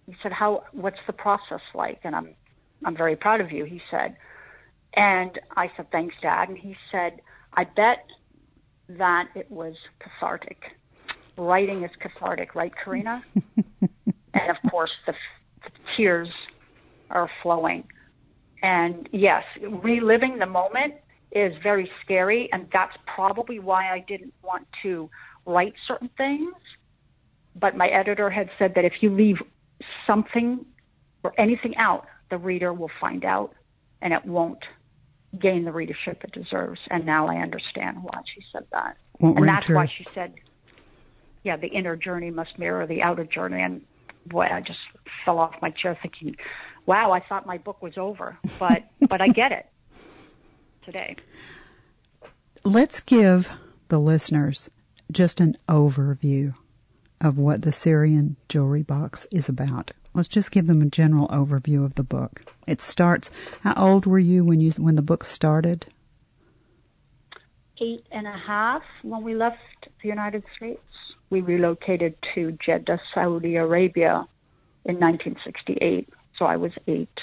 he 0.05 0.17
said, 0.21 0.33
"How? 0.33 0.65
What's 0.73 1.01
the 1.07 1.13
process 1.13 1.63
like?" 1.75 2.01
And 2.03 2.17
I'm 2.17 2.35
I'm 2.87 2.97
very 2.97 3.17
proud 3.17 3.41
of 3.41 3.51
you. 3.51 3.65
He 3.65 3.83
said, 3.91 4.17
and 4.95 5.39
I 5.57 5.71
said, 5.77 5.91
thanks, 5.91 6.15
Dad. 6.23 6.49
And 6.49 6.57
he 6.57 6.77
said, 6.91 7.21
I 7.53 7.65
bet 7.65 8.07
that 8.89 9.29
it 9.35 9.51
was 9.51 9.75
cathartic. 9.99 10.77
Writing 11.37 11.83
is 11.83 11.91
cathartic, 11.99 12.55
right, 12.55 12.75
Carina? 12.75 13.23
and 14.35 14.51
of 14.51 14.57
course, 14.71 14.93
the, 15.05 15.15
the 15.65 15.71
tears 15.95 16.31
are 17.11 17.29
flowing. 17.43 17.85
And 18.63 19.09
yes, 19.13 19.45
reliving 19.61 20.39
the 20.39 20.47
moment 20.47 20.95
is 21.33 21.55
very 21.63 21.91
scary, 22.03 22.51
and 22.53 22.69
that's 22.73 22.97
probably 23.05 23.59
why 23.59 23.93
I 23.93 23.99
didn't 23.99 24.33
want 24.43 24.67
to 24.83 25.11
write 25.45 25.75
certain 25.87 26.09
things. 26.17 26.55
But 27.57 27.77
my 27.77 27.89
editor 27.89 28.31
had 28.31 28.49
said 28.59 28.77
that 28.77 28.85
if 28.85 29.03
you 29.03 29.11
leave 29.11 29.43
something 30.07 30.65
or 31.25 31.35
anything 31.37 31.77
out, 31.77 32.07
the 32.31 32.39
reader 32.39 32.73
will 32.73 32.91
find 33.01 33.25
out 33.25 33.55
and 34.01 34.13
it 34.13 34.25
won't 34.25 34.65
gain 35.39 35.65
the 35.65 35.73
readership 35.73 36.25
it 36.25 36.33
deserves. 36.33 36.81
And 36.91 37.05
now 37.05 37.29
I 37.29 37.37
understand 37.37 38.03
why 38.03 38.21
she 38.35 38.43
said 38.53 38.65
that. 38.73 38.97
Won't 39.19 39.39
and 39.39 39.49
that's 39.49 39.69
why 39.69 39.87
she 39.87 40.07
said, 40.15 40.35
yeah, 41.43 41.57
the 41.57 41.69
inner 41.69 41.97
journey 41.97 42.31
must 42.31 42.59
mirror 42.59 42.87
the 42.87 43.03
outer 43.03 43.25
journey. 43.25 43.63
And 43.63 43.83
boy, 44.27 44.49
I 44.51 44.61
just 44.61 44.81
fell 45.25 45.39
off 45.39 45.55
my 45.63 45.71
chair 45.71 45.99
thinking, 46.01 46.37
wow, 46.87 47.13
I 47.13 47.21
thought 47.21 47.47
my 47.47 47.59
book 47.59 47.83
was 47.83 47.97
over. 47.97 48.37
But, 48.59 48.83
but 49.09 49.21
I 49.21 49.29
get 49.29 49.53
it 49.53 49.67
today. 50.85 51.17
Let's 52.65 53.01
give 53.01 53.51
the 53.89 53.99
listeners 53.99 54.71
just 55.13 55.41
an 55.41 55.57
overview 55.69 56.55
of 57.21 57.39
what 57.39 57.63
the 57.63 57.73
Syrian 57.73 58.37
jewelry 58.49 58.83
box 58.83 59.27
is 59.31 59.49
about. 59.49 59.93
Let's 60.17 60.29
just 60.29 60.51
give 60.51 60.67
them 60.67 60.81
a 60.81 60.87
general 60.87 61.29
overview 61.29 61.85
of 61.85 61.95
the 61.97 62.03
book. 62.03 62.43
It 62.67 62.81
starts. 62.81 63.31
How 63.61 63.75
old 63.77 64.07
were 64.07 64.19
you 64.19 64.45
when 64.45 64.61
you 64.61 64.71
when 64.73 64.97
the 64.97 65.03
book 65.03 65.25
started? 65.25 65.87
Eight 67.83 68.07
and 68.11 68.27
a 68.27 68.33
half 68.33 68.83
when 69.03 69.23
we 69.23 69.35
left 69.35 69.59
the 70.03 70.09
United 70.09 70.43
States. 70.57 70.81
We 71.29 71.43
relocated 71.43 72.17
to 72.35 72.53
Jeddah, 72.53 73.01
Saudi 73.13 73.57
Arabia, 73.57 74.27
in 74.87 74.99
1968. 74.99 76.09
So 76.39 76.47
I 76.47 76.57
was 76.57 76.73
eight. 76.87 77.21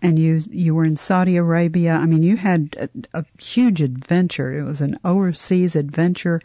And 0.00 0.18
you 0.18 0.42
you 0.50 0.74
were 0.74 0.84
in 0.84 0.96
Saudi 0.96 1.36
Arabia. 1.36 1.94
I 1.94 2.06
mean, 2.06 2.24
you 2.24 2.36
had 2.36 2.90
a, 3.14 3.20
a 3.20 3.24
huge 3.40 3.80
adventure. 3.80 4.52
It 4.52 4.64
was 4.64 4.80
an 4.80 4.98
overseas 5.04 5.76
adventure 5.76 6.40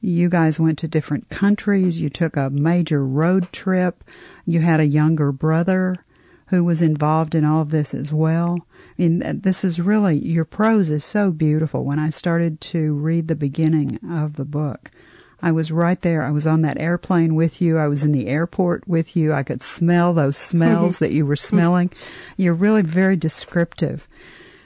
you 0.00 0.28
guys 0.28 0.60
went 0.60 0.78
to 0.78 0.88
different 0.88 1.28
countries. 1.28 2.00
You 2.00 2.08
took 2.08 2.36
a 2.36 2.50
major 2.50 3.04
road 3.04 3.50
trip. 3.52 4.04
You 4.46 4.60
had 4.60 4.80
a 4.80 4.86
younger 4.86 5.32
brother 5.32 5.96
who 6.48 6.64
was 6.64 6.80
involved 6.80 7.34
in 7.34 7.44
all 7.44 7.62
of 7.62 7.70
this 7.70 7.94
as 7.94 8.12
well. 8.12 8.58
I 8.98 9.02
mean, 9.02 9.40
this 9.42 9.64
is 9.64 9.80
really, 9.80 10.16
your 10.16 10.44
prose 10.44 10.88
is 10.90 11.04
so 11.04 11.30
beautiful. 11.30 11.84
When 11.84 11.98
I 11.98 12.10
started 12.10 12.60
to 12.62 12.94
read 12.94 13.28
the 13.28 13.34
beginning 13.34 13.98
of 14.10 14.36
the 14.36 14.44
book, 14.44 14.90
I 15.40 15.52
was 15.52 15.70
right 15.70 16.00
there. 16.00 16.22
I 16.22 16.30
was 16.30 16.46
on 16.46 16.62
that 16.62 16.80
airplane 16.80 17.34
with 17.34 17.60
you. 17.60 17.78
I 17.78 17.86
was 17.86 18.02
in 18.02 18.12
the 18.12 18.26
airport 18.26 18.88
with 18.88 19.14
you. 19.14 19.32
I 19.32 19.42
could 19.42 19.62
smell 19.62 20.12
those 20.12 20.36
smells 20.36 20.98
that 21.00 21.12
you 21.12 21.26
were 21.26 21.36
smelling. 21.36 21.92
You're 22.36 22.54
really 22.54 22.82
very 22.82 23.16
descriptive. 23.16 24.08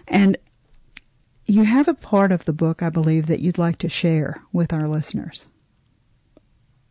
And 0.08 0.38
you 1.52 1.64
have 1.64 1.86
a 1.86 1.92
part 1.92 2.32
of 2.32 2.46
the 2.46 2.52
book, 2.54 2.82
I 2.82 2.88
believe, 2.88 3.26
that 3.26 3.40
you'd 3.40 3.58
like 3.58 3.76
to 3.78 3.88
share 3.90 4.42
with 4.54 4.72
our 4.72 4.88
listeners. 4.88 5.50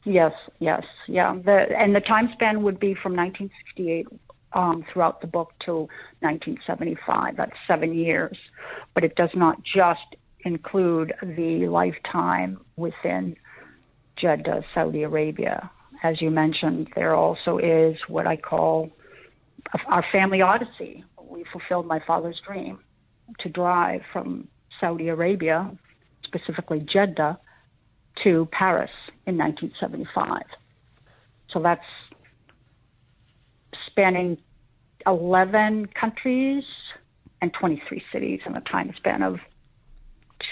Yes, 0.06 0.34
yes, 0.60 0.84
yeah. 1.08 1.36
The, 1.36 1.76
and 1.76 1.96
the 1.96 2.00
time 2.00 2.30
span 2.32 2.62
would 2.62 2.80
be 2.80 2.94
from 2.94 3.16
1968 3.16 4.08
um, 4.54 4.86
throughout 4.88 5.22
the 5.22 5.26
book 5.26 5.54
to 5.62 5.90
1975. 6.20 7.38
That's 7.38 7.58
seven 7.66 7.96
years. 7.96 8.38
But 8.94 9.04
it 9.04 9.16
does 9.16 9.32
not 9.34 9.64
just 9.64 10.16
include 10.42 11.14
the 11.24 11.68
lifetime 11.68 12.62
within 12.76 13.38
Jeddah, 14.16 14.64
Saudi 14.76 15.02
Arabia. 15.02 15.72
As 16.04 16.22
you 16.22 16.30
mentioned, 16.30 16.90
there 16.94 17.16
also 17.16 17.58
is 17.58 18.00
what 18.08 18.28
I 18.28 18.38
call 18.38 18.92
our 19.88 20.06
family 20.12 20.44
odyssey. 20.44 21.04
We 21.20 21.46
fulfilled 21.46 21.88
my 21.88 22.00
father's 22.00 22.40
dream 22.40 22.78
to 23.40 23.50
drive 23.50 24.04
from 24.12 24.48
Saudi 24.80 25.10
Arabia, 25.10 25.72
specifically 26.24 26.80
Jeddah, 26.80 27.40
to 28.16 28.48
Paris 28.52 28.92
in 29.26 29.38
1975. 29.38 30.44
So 31.50 31.60
that's 31.60 31.86
spanning 33.86 34.38
11 35.06 35.88
countries 35.88 36.64
and 37.42 37.54
23 37.54 38.04
cities 38.12 38.42
in 38.46 38.56
a 38.56 38.62
time 38.62 38.94
span 38.96 39.24
of 39.24 39.40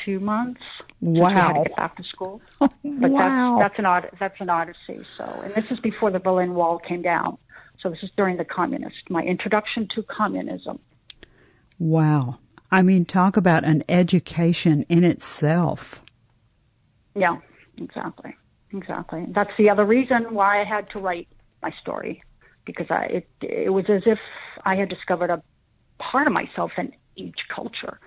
two 0.04 0.20
months. 0.20 0.62
Wow! 1.02 1.48
To 1.50 1.64
get 1.70 1.76
back 1.76 1.96
to 1.98 2.04
school. 2.04 2.42
but 2.60 2.72
wow! 2.84 3.58
That's, 3.60 3.70
that's 3.70 3.80
an 3.80 3.86
od- 3.86 4.10
that's 4.20 4.42
an 4.42 4.50
odyssey. 4.50 5.06
So, 5.18 5.42
and 5.44 5.54
this 5.54 5.72
is 5.72 5.80
before 5.80 6.12
the 6.12 6.20
Berlin 6.20 6.54
Wall 6.54 6.80
came 6.80 7.02
down. 7.02 7.38
So 7.80 7.90
this 7.90 8.04
is 8.04 8.12
during 8.18 8.38
the 8.38 8.46
communist. 8.46 9.10
My 9.10 9.24
introduction 9.24 9.88
to 9.90 10.04
communism. 10.04 10.80
Wow! 11.78 12.40
I 12.72 12.82
mean, 12.82 13.06
talk 13.06 13.38
about 13.38 13.64
an 13.64 13.84
education 13.90 14.86
in 14.90 15.04
itself. 15.04 16.04
Yeah, 17.16 17.38
exactly, 17.78 18.36
exactly. 18.72 19.26
That's 19.30 19.52
the 19.58 19.70
other 19.70 19.86
reason 19.86 20.34
why 20.34 20.62
I 20.62 20.64
had 20.64 20.90
to 20.92 21.00
write 21.00 21.28
my 21.62 21.72
story 21.82 22.24
because 22.66 22.88
I 22.92 23.04
it 23.06 23.28
it 23.42 23.74
was 23.74 23.86
as 23.90 24.04
if 24.06 24.20
I 24.64 24.76
had 24.76 24.90
discovered 24.90 25.30
a 25.32 25.42
part 25.98 26.28
of 26.28 26.34
myself 26.34 26.72
in 26.78 26.94
each 27.16 27.48
culture, 27.48 28.00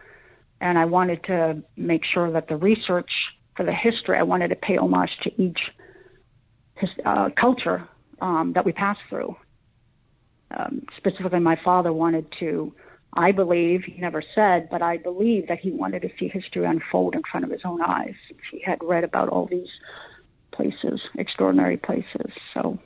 and 0.60 0.78
I 0.78 0.84
wanted 0.84 1.24
to 1.24 1.62
make 1.76 2.04
sure 2.04 2.30
that 2.30 2.48
the 2.48 2.56
research 2.56 3.12
for 3.56 3.64
the 3.64 3.74
history 3.74 4.16
I 4.16 4.22
wanted 4.22 4.48
to 4.48 4.56
pay 4.56 4.76
homage 4.76 5.18
to 5.22 5.42
each 5.42 5.72
his, 6.76 6.90
uh, 7.04 7.30
culture 7.30 7.88
um, 8.20 8.52
that 8.54 8.64
we 8.64 8.72
passed 8.72 9.00
through. 9.08 9.36
Um, 10.50 10.86
specifically, 10.96 11.40
my 11.40 11.56
father 11.56 11.92
wanted 11.92 12.30
to. 12.32 12.74
I 13.14 13.32
believe 13.32 13.84
he 13.84 14.00
never 14.00 14.22
said, 14.34 14.68
but 14.70 14.80
I 14.80 14.96
believe 14.96 15.48
that 15.48 15.58
he 15.58 15.70
wanted 15.70 16.02
to 16.02 16.10
see 16.18 16.28
history 16.28 16.64
unfold 16.64 17.14
in 17.14 17.22
front 17.22 17.44
of 17.44 17.50
his 17.50 17.60
own 17.64 17.82
eyes. 17.82 18.14
He 18.50 18.60
had 18.60 18.78
read 18.82 19.04
about 19.04 19.28
all 19.28 19.46
these 19.46 19.68
places, 20.50 21.02
extraordinary 21.16 21.76
places. 21.76 22.32
So 22.54 22.78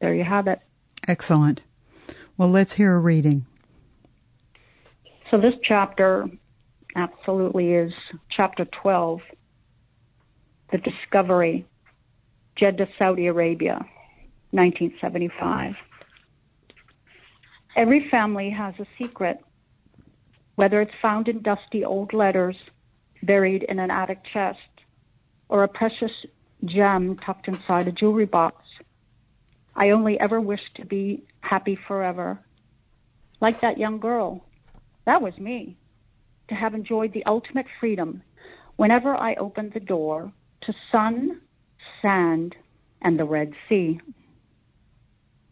there 0.00 0.14
you 0.14 0.24
have 0.24 0.46
it. 0.46 0.60
Excellent. 1.08 1.64
Well, 2.36 2.50
let's 2.50 2.74
hear 2.74 2.94
a 2.94 2.98
reading. 2.98 3.46
So, 5.30 5.38
this 5.38 5.54
chapter 5.62 6.28
absolutely 6.94 7.72
is 7.72 7.92
chapter 8.28 8.64
12 8.66 9.20
The 10.70 10.78
Discovery, 10.78 11.64
Jeddah, 12.56 12.88
Saudi 12.98 13.26
Arabia, 13.26 13.84
1975. 14.50 15.74
Every 17.74 18.08
family 18.10 18.50
has 18.50 18.74
a 18.78 18.86
secret, 18.98 19.42
whether 20.54 20.80
it's 20.80 20.94
found 21.00 21.28
in 21.28 21.40
dusty 21.40 21.84
old 21.84 22.12
letters 22.12 22.56
buried 23.22 23.62
in 23.64 23.78
an 23.78 23.90
attic 23.90 24.22
chest 24.24 24.58
or 25.48 25.62
a 25.62 25.68
precious 25.68 26.12
gem 26.64 27.16
tucked 27.16 27.48
inside 27.48 27.88
a 27.88 27.92
jewelry 27.92 28.26
box. 28.26 28.64
I 29.74 29.90
only 29.90 30.18
ever 30.20 30.40
wish 30.40 30.62
to 30.74 30.84
be 30.84 31.24
happy 31.40 31.76
forever. 31.76 32.38
Like 33.40 33.60
that 33.60 33.78
young 33.78 33.98
girl. 33.98 34.44
That 35.04 35.22
was 35.22 35.36
me. 35.38 35.76
To 36.48 36.54
have 36.54 36.74
enjoyed 36.74 37.12
the 37.12 37.24
ultimate 37.26 37.66
freedom 37.80 38.22
whenever 38.76 39.16
I 39.16 39.34
opened 39.34 39.72
the 39.72 39.80
door 39.80 40.32
to 40.62 40.74
sun, 40.90 41.40
sand, 42.00 42.54
and 43.00 43.18
the 43.18 43.24
Red 43.24 43.52
Sea. 43.68 44.00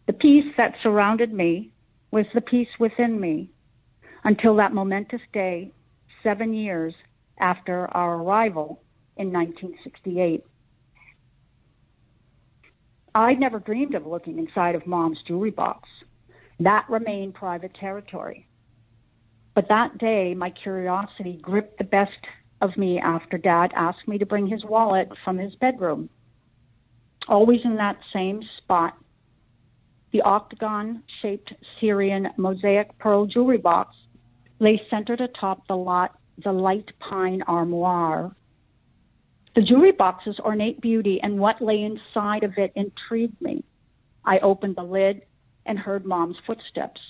The 0.06 0.12
peace 0.12 0.54
that 0.56 0.76
surrounded 0.82 1.32
me 1.32 1.70
was 2.10 2.26
the 2.34 2.40
peace 2.40 2.78
within 2.78 3.20
me 3.20 3.50
until 4.24 4.56
that 4.56 4.74
momentous 4.74 5.20
day, 5.32 5.72
seven 6.22 6.52
years 6.52 6.94
after 7.38 7.86
our 7.94 8.16
arrival 8.16 8.82
in 9.16 9.32
1968. 9.32 10.44
I'd 13.14 13.40
never 13.40 13.58
dreamed 13.58 13.94
of 13.94 14.06
looking 14.06 14.38
inside 14.38 14.74
of 14.74 14.86
mom's 14.86 15.22
jewelry 15.26 15.50
box. 15.50 15.88
That 16.60 16.88
remained 16.88 17.34
private 17.34 17.74
territory. 17.74 18.46
But 19.54 19.68
that 19.68 19.98
day, 19.98 20.34
my 20.34 20.50
curiosity 20.50 21.38
gripped 21.42 21.78
the 21.78 21.84
best 21.84 22.12
of 22.60 22.76
me 22.76 23.00
after 23.00 23.38
dad 23.38 23.72
asked 23.74 24.06
me 24.06 24.18
to 24.18 24.26
bring 24.26 24.46
his 24.46 24.64
wallet 24.64 25.10
from 25.24 25.38
his 25.38 25.54
bedroom. 25.56 26.08
Always 27.28 27.64
in 27.64 27.76
that 27.76 27.98
same 28.12 28.42
spot, 28.58 28.96
the 30.12 30.22
octagon 30.22 31.02
shaped 31.20 31.54
Syrian 31.80 32.30
mosaic 32.36 32.96
pearl 32.98 33.26
jewelry 33.26 33.58
box 33.58 33.96
lay 34.60 34.80
centered 34.88 35.20
atop 35.20 35.66
the 35.66 35.76
lot, 35.76 36.16
the 36.38 36.52
light 36.52 36.92
pine 37.00 37.42
armoire 37.42 38.30
the 39.54 39.62
jewelry 39.62 39.92
box's 39.92 40.38
ornate 40.38 40.80
beauty 40.80 41.20
and 41.20 41.38
what 41.38 41.60
lay 41.60 41.82
inside 41.82 42.44
of 42.44 42.56
it 42.56 42.72
intrigued 42.76 43.40
me. 43.40 43.64
I 44.24 44.38
opened 44.38 44.76
the 44.76 44.84
lid 44.84 45.22
and 45.66 45.78
heard 45.78 46.04
Mom's 46.04 46.36
footsteps. 46.46 47.00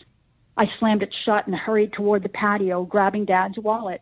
I 0.56 0.70
slammed 0.78 1.02
it 1.02 1.12
shut 1.12 1.46
and 1.46 1.54
hurried 1.54 1.92
toward 1.92 2.22
the 2.22 2.28
patio, 2.28 2.84
grabbing 2.84 3.26
Dad's 3.26 3.58
wallet. 3.58 4.00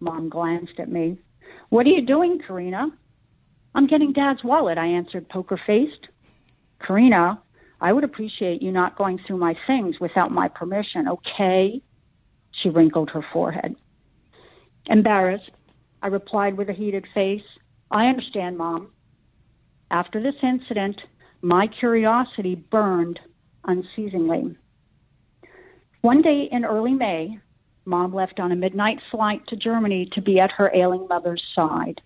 Mom 0.00 0.28
glanced 0.28 0.80
at 0.80 0.88
me. 0.88 1.18
What 1.68 1.86
are 1.86 1.90
you 1.90 2.02
doing, 2.02 2.38
Carina? 2.38 2.90
I'm 3.74 3.86
getting 3.86 4.12
Dad's 4.12 4.42
wallet, 4.42 4.78
I 4.78 4.86
answered, 4.86 5.28
poker 5.28 5.56
faced. 5.56 6.08
Carina, 6.78 7.40
I 7.80 7.92
would 7.92 8.04
appreciate 8.04 8.62
you 8.62 8.72
not 8.72 8.96
going 8.96 9.18
through 9.18 9.38
my 9.38 9.56
things 9.66 10.00
without 10.00 10.32
my 10.32 10.48
permission, 10.48 11.08
okay? 11.08 11.82
She 12.52 12.70
wrinkled 12.70 13.10
her 13.10 13.22
forehead. 13.22 13.76
Embarrassed, 14.86 15.50
I 16.02 16.08
replied 16.08 16.56
with 16.56 16.68
a 16.68 16.74
heated 16.74 17.06
face. 17.12 17.44
I 17.90 18.06
understand, 18.06 18.56
Mom. 18.56 18.92
After 19.90 20.20
this 20.20 20.36
incident, 20.42 21.02
my 21.42 21.66
curiosity 21.66 22.54
burned 22.54 23.20
unceasingly. 23.64 24.56
One 26.00 26.22
day 26.22 26.44
in 26.44 26.64
early 26.64 26.94
May, 26.94 27.38
Mom 27.84 28.14
left 28.14 28.40
on 28.40 28.52
a 28.52 28.56
midnight 28.56 29.00
flight 29.10 29.46
to 29.48 29.56
Germany 29.56 30.06
to 30.06 30.20
be 30.20 30.38
at 30.38 30.52
her 30.52 30.70
ailing 30.72 31.06
mother's 31.08 31.44
side. 31.54 32.00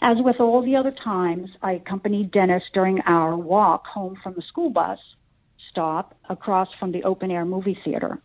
As 0.00 0.18
with 0.18 0.40
all 0.40 0.62
the 0.62 0.76
other 0.76 0.92
times, 0.92 1.50
I 1.62 1.72
accompanied 1.72 2.30
Dennis 2.30 2.64
during 2.72 3.00
our 3.02 3.36
walk 3.36 3.86
home 3.86 4.16
from 4.22 4.34
the 4.34 4.42
school 4.42 4.70
bus 4.70 4.98
stop 5.70 6.16
across 6.28 6.72
from 6.74 6.92
the 6.92 7.04
open 7.04 7.30
air 7.30 7.44
movie 7.44 7.78
theater. 7.84 8.20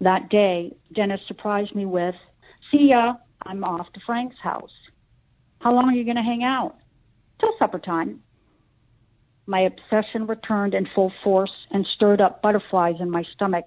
That 0.00 0.28
day, 0.28 0.76
Dennis 0.92 1.20
surprised 1.26 1.74
me 1.74 1.86
with, 1.86 2.14
See 2.70 2.88
ya, 2.88 3.14
I'm 3.42 3.64
off 3.64 3.92
to 3.92 4.00
Frank's 4.00 4.38
house. 4.38 4.72
How 5.60 5.72
long 5.72 5.88
are 5.88 5.94
you 5.94 6.04
going 6.04 6.16
to 6.16 6.22
hang 6.22 6.44
out? 6.44 6.76
Till 7.38 7.56
supper 7.58 7.78
time. 7.78 8.22
My 9.46 9.60
obsession 9.60 10.26
returned 10.26 10.74
in 10.74 10.86
full 10.86 11.12
force 11.22 11.66
and 11.70 11.86
stirred 11.86 12.20
up 12.20 12.42
butterflies 12.42 13.00
in 13.00 13.10
my 13.10 13.22
stomach. 13.22 13.66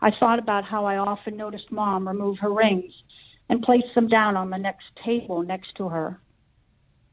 I 0.00 0.10
thought 0.10 0.38
about 0.38 0.64
how 0.64 0.84
I 0.84 0.98
often 0.98 1.36
noticed 1.36 1.70
Mom 1.70 2.06
remove 2.06 2.38
her 2.40 2.52
rings 2.52 2.92
and 3.48 3.62
place 3.62 3.84
them 3.94 4.08
down 4.08 4.36
on 4.36 4.50
the 4.50 4.58
next 4.58 4.86
table 4.96 5.42
next 5.42 5.76
to 5.76 5.88
her. 5.88 6.20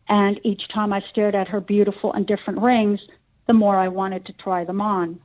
And 0.08 0.40
each 0.44 0.68
time 0.68 0.92
I 0.92 1.02
stared 1.02 1.36
at 1.36 1.48
her 1.50 1.62
beautiful 1.62 2.12
and 2.12 2.26
different 2.26 2.60
rings, 2.60 3.00
the 3.48 3.54
more 3.54 3.78
I 3.78 3.88
wanted 3.88 4.26
to 4.26 4.34
try 4.34 4.66
them 4.66 4.82
on. 4.82 5.20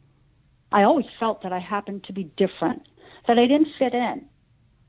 I 0.71 0.83
always 0.83 1.07
felt 1.19 1.43
that 1.43 1.53
I 1.53 1.59
happened 1.59 2.05
to 2.05 2.13
be 2.13 2.25
different, 2.25 2.87
that 3.27 3.39
I 3.39 3.47
didn't 3.47 3.75
fit 3.79 3.95
in. 3.95 4.27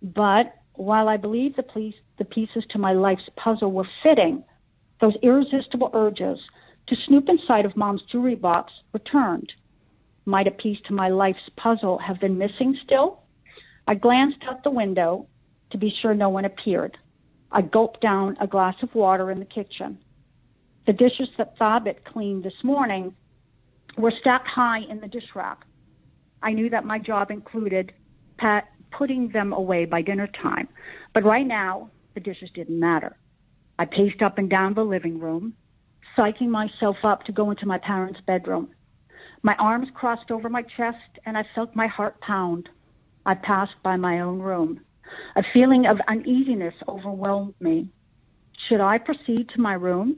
But 0.01 0.53
while 0.73 1.09
I 1.09 1.17
believe 1.17 1.55
the, 1.55 1.93
the 2.17 2.25
pieces 2.25 2.65
to 2.69 2.79
my 2.79 2.93
life's 2.93 3.29
puzzle 3.35 3.71
were 3.71 3.87
fitting, 4.03 4.43
those 4.99 5.15
irresistible 5.21 5.89
urges 5.93 6.39
to 6.87 6.95
snoop 6.95 7.29
inside 7.29 7.65
of 7.65 7.75
mom's 7.75 8.03
jewelry 8.03 8.35
box 8.35 8.73
returned. 8.93 9.53
Might 10.25 10.47
a 10.47 10.51
piece 10.51 10.81
to 10.81 10.93
my 10.93 11.09
life's 11.09 11.49
puzzle 11.55 11.97
have 11.99 12.19
been 12.19 12.37
missing 12.37 12.77
still? 12.83 13.21
I 13.87 13.95
glanced 13.95 14.43
out 14.43 14.63
the 14.63 14.69
window 14.69 15.27
to 15.69 15.77
be 15.77 15.89
sure 15.89 16.13
no 16.13 16.29
one 16.29 16.45
appeared. 16.45 16.97
I 17.51 17.61
gulped 17.61 18.01
down 18.01 18.37
a 18.39 18.47
glass 18.47 18.75
of 18.83 18.93
water 18.93 19.31
in 19.31 19.39
the 19.39 19.45
kitchen. 19.45 19.99
The 20.85 20.93
dishes 20.93 21.29
that 21.37 21.57
Thabit 21.57 22.03
cleaned 22.03 22.43
this 22.43 22.63
morning 22.63 23.15
were 23.97 24.11
stacked 24.11 24.47
high 24.47 24.79
in 24.79 24.99
the 24.99 25.07
dish 25.07 25.35
rack. 25.35 25.65
I 26.41 26.51
knew 26.51 26.69
that 26.69 26.85
my 26.85 26.99
job 26.99 27.31
included 27.31 27.93
pat, 28.37 28.67
putting 28.91 29.29
them 29.29 29.53
away 29.53 29.85
by 29.85 30.01
dinner 30.01 30.27
time, 30.27 30.67
but 31.13 31.23
right 31.23 31.45
now 31.45 31.89
the 32.13 32.19
dishes 32.19 32.49
didn't 32.53 32.79
matter. 32.79 33.17
I 33.79 33.85
paced 33.85 34.21
up 34.21 34.37
and 34.37 34.49
down 34.49 34.73
the 34.73 34.83
living 34.83 35.19
room, 35.19 35.53
psyching 36.17 36.49
myself 36.49 36.97
up 37.03 37.23
to 37.25 37.31
go 37.31 37.51
into 37.51 37.65
my 37.65 37.77
parents' 37.77 38.19
bedroom. 38.25 38.69
My 39.43 39.55
arms 39.55 39.87
crossed 39.93 40.31
over 40.31 40.49
my 40.49 40.63
chest 40.63 41.19
and 41.25 41.37
I 41.37 41.43
felt 41.53 41.75
my 41.75 41.87
heart 41.87 42.19
pound. 42.21 42.69
I 43.25 43.35
passed 43.35 43.75
by 43.83 43.97
my 43.97 44.19
own 44.21 44.39
room. 44.39 44.81
A 45.35 45.43
feeling 45.53 45.85
of 45.85 45.99
uneasiness 46.07 46.73
overwhelmed 46.87 47.53
me. 47.59 47.89
Should 48.67 48.81
I 48.81 48.97
proceed 48.97 49.49
to 49.49 49.61
my 49.61 49.73
room? 49.73 50.17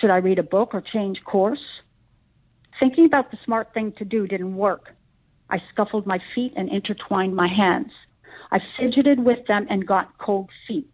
Should 0.00 0.10
I 0.10 0.18
read 0.18 0.38
a 0.38 0.44
book 0.44 0.74
or 0.74 0.80
change 0.80 1.24
course? 1.24 1.64
Thinking 2.78 3.06
about 3.06 3.30
the 3.30 3.38
smart 3.44 3.72
thing 3.74 3.92
to 3.98 4.04
do 4.04 4.26
didn't 4.26 4.56
work. 4.56 4.94
I 5.50 5.62
scuffled 5.70 6.06
my 6.06 6.20
feet 6.34 6.52
and 6.56 6.68
intertwined 6.68 7.34
my 7.34 7.48
hands. 7.48 7.92
I 8.52 8.60
fidgeted 8.78 9.20
with 9.20 9.46
them 9.46 9.66
and 9.68 9.86
got 9.86 10.16
cold 10.18 10.50
feet. 10.66 10.88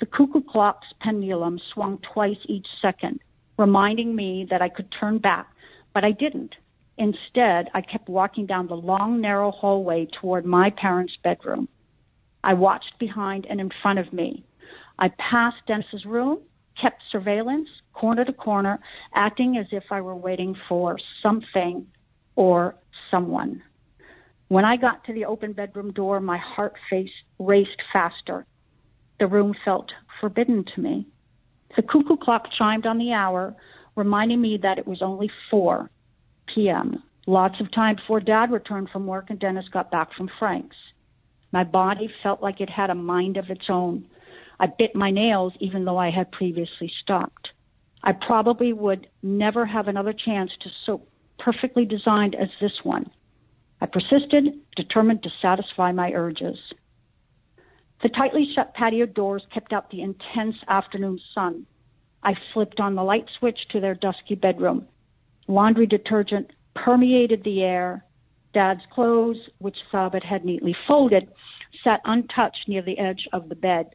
The 0.00 0.06
cuckoo 0.06 0.42
clock's 0.42 0.92
pendulum 1.00 1.58
swung 1.58 1.98
twice 1.98 2.38
each 2.44 2.68
second, 2.80 3.20
reminding 3.56 4.14
me 4.14 4.46
that 4.50 4.60
I 4.60 4.68
could 4.68 4.90
turn 4.90 5.18
back, 5.18 5.48
but 5.94 6.04
I 6.04 6.10
didn't. 6.10 6.56
Instead, 6.98 7.70
I 7.74 7.80
kept 7.80 8.08
walking 8.08 8.46
down 8.46 8.66
the 8.66 8.76
long, 8.76 9.20
narrow 9.20 9.50
hallway 9.50 10.06
toward 10.06 10.44
my 10.44 10.70
parents' 10.70 11.16
bedroom. 11.22 11.68
I 12.44 12.54
watched 12.54 12.98
behind 12.98 13.46
and 13.46 13.60
in 13.60 13.70
front 13.82 13.98
of 13.98 14.12
me. 14.12 14.44
I 14.98 15.08
passed 15.08 15.66
Dennis's 15.66 16.04
room, 16.06 16.40
kept 16.80 17.02
surveillance, 17.10 17.68
corner 17.92 18.24
to 18.24 18.32
corner, 18.32 18.78
acting 19.14 19.56
as 19.56 19.66
if 19.72 19.84
I 19.90 20.00
were 20.02 20.16
waiting 20.16 20.54
for 20.68 20.98
something 21.22 21.86
or 22.34 22.76
someone. 23.10 23.62
When 24.48 24.64
I 24.64 24.76
got 24.76 25.04
to 25.04 25.12
the 25.12 25.24
open 25.24 25.52
bedroom 25.52 25.92
door, 25.92 26.20
my 26.20 26.36
heart 26.36 26.76
face 26.88 27.10
raced 27.38 27.82
faster. 27.92 28.46
The 29.18 29.26
room 29.26 29.54
felt 29.64 29.92
forbidden 30.20 30.62
to 30.64 30.80
me. 30.80 31.08
The 31.74 31.82
cuckoo 31.82 32.16
clock 32.16 32.50
chimed 32.50 32.86
on 32.86 32.98
the 32.98 33.12
hour, 33.12 33.56
reminding 33.96 34.40
me 34.40 34.56
that 34.58 34.78
it 34.78 34.86
was 34.86 35.02
only 35.02 35.30
4 35.50 35.90
p.m. 36.46 37.02
Lots 37.26 37.60
of 37.60 37.72
time 37.72 37.96
before 37.96 38.20
Dad 38.20 38.52
returned 38.52 38.90
from 38.90 39.06
work 39.06 39.30
and 39.30 39.38
Dennis 39.38 39.68
got 39.68 39.90
back 39.90 40.12
from 40.12 40.28
Frank's. 40.38 40.76
My 41.50 41.64
body 41.64 42.08
felt 42.22 42.40
like 42.40 42.60
it 42.60 42.70
had 42.70 42.90
a 42.90 42.94
mind 42.94 43.36
of 43.36 43.50
its 43.50 43.68
own. 43.68 44.06
I 44.60 44.66
bit 44.66 44.94
my 44.94 45.10
nails 45.10 45.54
even 45.58 45.84
though 45.84 45.98
I 45.98 46.10
had 46.10 46.30
previously 46.30 46.88
stopped. 46.88 47.50
I 48.04 48.12
probably 48.12 48.72
would 48.72 49.08
never 49.24 49.66
have 49.66 49.88
another 49.88 50.12
chance 50.12 50.56
to 50.60 50.68
so 50.68 51.02
perfectly 51.36 51.84
designed 51.84 52.36
as 52.36 52.50
this 52.60 52.84
one. 52.84 53.10
I 53.80 53.86
persisted, 53.86 54.60
determined 54.74 55.22
to 55.22 55.30
satisfy 55.30 55.92
my 55.92 56.12
urges. 56.12 56.72
The 58.02 58.08
tightly 58.08 58.50
shut 58.52 58.74
patio 58.74 59.06
doors 59.06 59.46
kept 59.50 59.72
out 59.72 59.90
the 59.90 60.02
intense 60.02 60.56
afternoon 60.68 61.20
sun. 61.34 61.66
I 62.22 62.36
flipped 62.52 62.80
on 62.80 62.94
the 62.94 63.04
light 63.04 63.28
switch 63.30 63.68
to 63.68 63.80
their 63.80 63.94
dusky 63.94 64.34
bedroom. 64.34 64.88
Laundry 65.48 65.86
detergent 65.86 66.52
permeated 66.74 67.44
the 67.44 67.62
air. 67.62 68.04
Dad's 68.52 68.84
clothes, 68.90 69.48
which 69.58 69.82
Thabit 69.92 70.24
had 70.24 70.44
neatly 70.44 70.74
folded, 70.86 71.28
sat 71.82 72.00
untouched 72.04 72.68
near 72.68 72.82
the 72.82 72.98
edge 72.98 73.28
of 73.32 73.48
the 73.48 73.54
bed. 73.54 73.94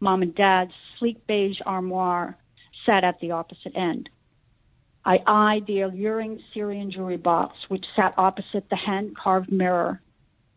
Mom 0.00 0.22
and 0.22 0.34
Dad's 0.34 0.74
sleek 0.98 1.26
beige 1.26 1.60
armoire 1.64 2.36
sat 2.84 3.04
at 3.04 3.20
the 3.20 3.30
opposite 3.30 3.76
end. 3.76 4.10
I 5.04 5.22
eyed 5.26 5.66
the 5.66 5.80
alluring 5.80 6.42
Syrian 6.52 6.90
jewelry 6.90 7.16
box, 7.16 7.68
which 7.68 7.88
sat 7.96 8.14
opposite 8.18 8.68
the 8.68 8.76
hand 8.76 9.16
carved 9.16 9.50
mirror. 9.50 10.00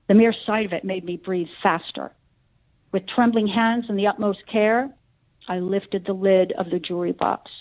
The 0.08 0.14
mere 0.14 0.34
sight 0.34 0.66
of 0.66 0.74
it 0.74 0.84
made 0.84 1.06
me 1.06 1.18
breathe 1.18 1.50
faster. 1.62 2.12
With 2.92 3.08
trembling 3.08 3.48
hands 3.48 3.86
and 3.90 3.98
the 3.98 4.08
utmost 4.08 4.46
care, 4.46 4.94
I 5.48 5.60
lifted 5.60 6.06
the 6.06 6.14
lid 6.14 6.52
of 6.54 6.70
the 6.70 6.80
jewelry 6.80 7.14
box. 7.14 7.52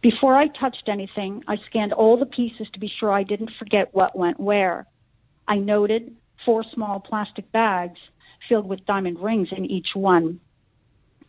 Before 0.00 0.36
I 0.36 0.48
touched 0.48 0.88
anything, 0.88 1.44
I 1.46 1.56
scanned 1.56 1.92
all 1.92 2.16
the 2.16 2.26
pieces 2.26 2.68
to 2.72 2.80
be 2.80 2.88
sure 2.88 3.10
I 3.10 3.22
didn't 3.22 3.52
forget 3.58 3.94
what 3.94 4.16
went 4.16 4.38
where. 4.38 4.86
I 5.48 5.58
noted 5.58 6.16
four 6.44 6.64
small 6.64 7.00
plastic 7.00 7.50
bags 7.52 8.00
filled 8.48 8.68
with 8.68 8.84
diamond 8.84 9.20
rings 9.20 9.48
in 9.52 9.64
each 9.64 9.94
one. 9.94 10.40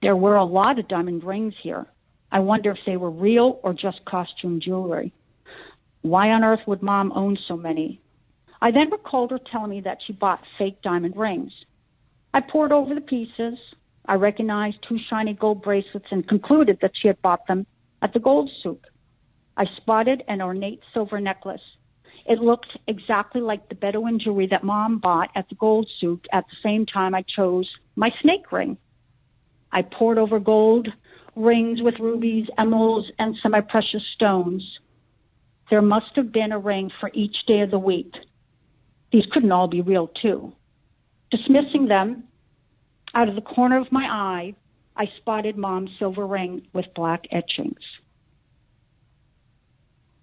There 0.01 0.15
were 0.15 0.35
a 0.35 0.43
lot 0.43 0.79
of 0.79 0.87
diamond 0.87 1.23
rings 1.23 1.55
here. 1.61 1.87
I 2.31 2.39
wonder 2.39 2.71
if 2.71 2.79
they 2.85 2.97
were 2.97 3.09
real 3.09 3.59
or 3.63 3.73
just 3.73 4.05
costume 4.05 4.59
jewelry. 4.59 5.13
Why 6.01 6.31
on 6.31 6.43
earth 6.43 6.67
would 6.67 6.81
mom 6.81 7.11
own 7.13 7.37
so 7.37 7.57
many? 7.57 8.01
I 8.61 8.71
then 8.71 8.89
recalled 8.89 9.31
her 9.31 9.39
telling 9.39 9.71
me 9.71 9.81
that 9.81 10.01
she 10.01 10.13
bought 10.13 10.43
fake 10.57 10.81
diamond 10.81 11.15
rings. 11.15 11.53
I 12.33 12.41
pored 12.41 12.71
over 12.71 12.93
the 12.93 13.01
pieces. 13.01 13.57
I 14.05 14.15
recognized 14.15 14.81
two 14.81 14.97
shiny 14.97 15.33
gold 15.33 15.61
bracelets 15.61 16.11
and 16.11 16.27
concluded 16.27 16.79
that 16.81 16.97
she 16.97 17.07
had 17.07 17.21
bought 17.21 17.45
them 17.47 17.65
at 18.01 18.13
the 18.13 18.19
gold 18.19 18.51
souk. 18.61 18.87
I 19.55 19.65
spotted 19.65 20.23
an 20.27 20.41
ornate 20.41 20.81
silver 20.93 21.19
necklace. 21.19 21.61
It 22.25 22.39
looked 22.39 22.77
exactly 22.87 23.41
like 23.41 23.69
the 23.69 23.75
Bedouin 23.75 24.19
jewelry 24.19 24.47
that 24.47 24.63
mom 24.63 24.97
bought 24.99 25.31
at 25.33 25.49
the 25.49 25.55
gold 25.55 25.89
souk 25.89 26.25
at 26.31 26.47
the 26.49 26.55
same 26.61 26.85
time 26.85 27.15
I 27.15 27.21
chose 27.21 27.75
my 27.95 28.13
snake 28.21 28.51
ring. 28.51 28.77
I 29.71 29.81
pored 29.81 30.17
over 30.17 30.39
gold 30.39 30.91
rings 31.37 31.81
with 31.81 31.99
rubies, 31.99 32.49
emeralds, 32.57 33.11
and 33.19 33.37
semi 33.37 33.61
precious 33.61 34.03
stones. 34.03 34.79
There 35.69 35.81
must 35.81 36.15
have 36.15 36.31
been 36.31 36.51
a 36.51 36.59
ring 36.59 36.91
for 36.99 37.11
each 37.13 37.45
day 37.45 37.61
of 37.61 37.71
the 37.71 37.79
week. 37.79 38.15
These 39.11 39.25
couldn't 39.27 39.51
all 39.51 39.67
be 39.67 39.81
real, 39.81 40.07
too. 40.07 40.53
Dismissing 41.29 41.87
them, 41.87 42.23
out 43.13 43.29
of 43.29 43.35
the 43.35 43.41
corner 43.41 43.77
of 43.77 43.91
my 43.91 44.05
eye, 44.05 44.55
I 44.95 45.07
spotted 45.17 45.57
Mom's 45.57 45.91
silver 45.99 46.25
ring 46.25 46.67
with 46.73 46.93
black 46.93 47.27
etchings. 47.31 47.83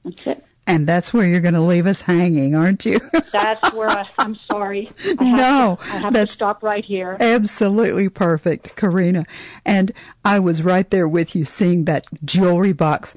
That's 0.02 0.26
it. 0.26 0.44
And 0.66 0.86
that's 0.86 1.12
where 1.12 1.26
you're 1.26 1.40
going 1.40 1.54
to 1.54 1.60
leave 1.60 1.86
us 1.86 2.02
hanging, 2.02 2.54
aren't 2.54 2.86
you? 2.86 2.98
that's 3.32 3.74
where 3.74 3.88
I, 3.88 4.08
am 4.18 4.36
sorry. 4.50 4.90
I 5.18 5.24
no, 5.24 5.78
to, 5.78 5.82
I 5.82 5.96
have 5.98 6.12
that's 6.12 6.32
to 6.32 6.36
stop 6.36 6.62
right 6.62 6.84
here. 6.84 7.18
Absolutely 7.20 8.08
perfect, 8.08 8.74
Carina. 8.74 9.26
And 9.66 9.92
I 10.24 10.38
was 10.38 10.62
right 10.62 10.88
there 10.88 11.06
with 11.06 11.36
you, 11.36 11.44
seeing 11.44 11.84
that 11.84 12.06
jewelry 12.24 12.72
box 12.72 13.14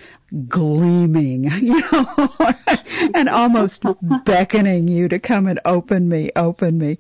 gleaming, 0.48 1.44
you 1.62 1.82
know, 1.92 2.34
and 3.14 3.30
almost 3.30 3.84
beckoning 4.26 4.88
you 4.88 5.08
to 5.08 5.20
come 5.20 5.48
and 5.48 5.60
open 5.64 6.10
me, 6.10 6.32
open 6.36 6.78
me. 6.78 6.98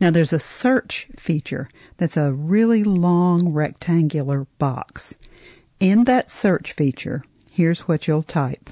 Now, 0.00 0.10
there's 0.10 0.32
a 0.32 0.38
search 0.38 1.08
feature 1.16 1.68
that's 1.96 2.16
a 2.16 2.32
really 2.32 2.84
long 2.84 3.52
rectangular 3.52 4.46
box. 4.58 5.16
In 5.80 6.04
that 6.04 6.30
search 6.30 6.72
feature, 6.72 7.24
here's 7.50 7.80
what 7.82 8.06
you'll 8.06 8.22
type 8.22 8.70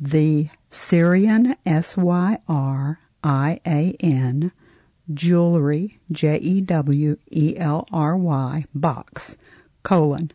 the 0.00 0.48
Syrian, 0.72 1.54
S 1.66 1.98
Y 1.98 2.38
R 2.48 2.98
I 3.22 3.60
A 3.66 3.94
N, 4.00 4.52
jewelry, 5.12 6.00
J 6.10 6.38
E 6.38 6.60
W 6.62 7.18
E 7.30 7.56
L 7.58 7.86
R 7.92 8.16
Y, 8.16 8.64
box, 8.74 9.36
colon, 9.82 10.32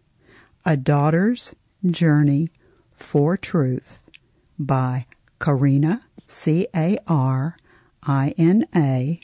A 0.63 0.77
Daughter's 0.77 1.55
Journey 1.83 2.51
for 2.93 3.35
Truth 3.35 4.03
by 4.59 5.07
Carina, 5.39 6.03
C 6.27 6.67
A 6.75 6.99
R 7.07 7.57
I 8.03 8.35
N 8.37 8.67
A, 8.75 9.19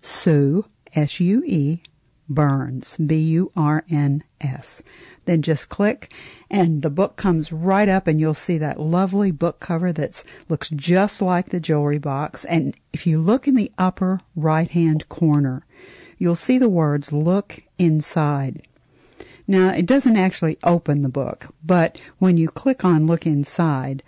Sue, 0.00 0.64
S 0.94 1.20
U 1.20 1.42
E, 1.44 1.82
Burns, 2.26 2.96
B 2.96 3.16
U 3.16 3.52
R 3.54 3.84
N 3.90 4.24
S. 4.40 4.82
Then 5.26 5.42
just 5.42 5.68
click 5.68 6.10
and 6.52 6.82
the 6.82 6.90
book 6.90 7.16
comes 7.16 7.50
right 7.50 7.88
up 7.88 8.06
and 8.06 8.20
you'll 8.20 8.34
see 8.34 8.58
that 8.58 8.78
lovely 8.78 9.30
book 9.30 9.58
cover 9.58 9.90
that 9.90 10.22
looks 10.50 10.68
just 10.68 11.22
like 11.22 11.48
the 11.48 11.58
jewelry 11.58 11.98
box. 11.98 12.44
And 12.44 12.76
if 12.92 13.06
you 13.06 13.18
look 13.18 13.48
in 13.48 13.54
the 13.54 13.72
upper 13.78 14.20
right 14.36 14.70
hand 14.70 15.08
corner, 15.08 15.64
you'll 16.18 16.36
see 16.36 16.58
the 16.58 16.68
words 16.68 17.10
look 17.10 17.60
inside. 17.78 18.62
Now, 19.48 19.70
it 19.70 19.86
doesn't 19.86 20.18
actually 20.18 20.58
open 20.62 21.00
the 21.00 21.08
book, 21.08 21.48
but 21.64 21.98
when 22.18 22.36
you 22.36 22.48
click 22.48 22.84
on 22.84 23.06
look 23.06 23.26
inside, 23.26 24.02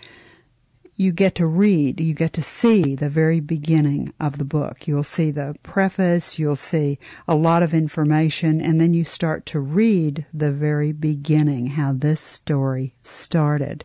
you 0.96 1.10
get 1.12 1.34
to 1.36 1.46
read, 1.46 2.00
you 2.00 2.14
get 2.14 2.32
to 2.34 2.42
see 2.42 2.94
the 2.94 3.08
very 3.08 3.40
beginning 3.40 4.12
of 4.20 4.38
the 4.38 4.44
book. 4.44 4.86
You'll 4.86 5.02
see 5.02 5.30
the 5.30 5.56
preface, 5.62 6.38
you'll 6.38 6.56
see 6.56 6.98
a 7.26 7.34
lot 7.34 7.62
of 7.62 7.74
information, 7.74 8.60
and 8.60 8.80
then 8.80 8.94
you 8.94 9.04
start 9.04 9.44
to 9.46 9.60
read 9.60 10.26
the 10.32 10.52
very 10.52 10.92
beginning, 10.92 11.68
how 11.68 11.92
this 11.92 12.20
story 12.20 12.94
started. 13.02 13.84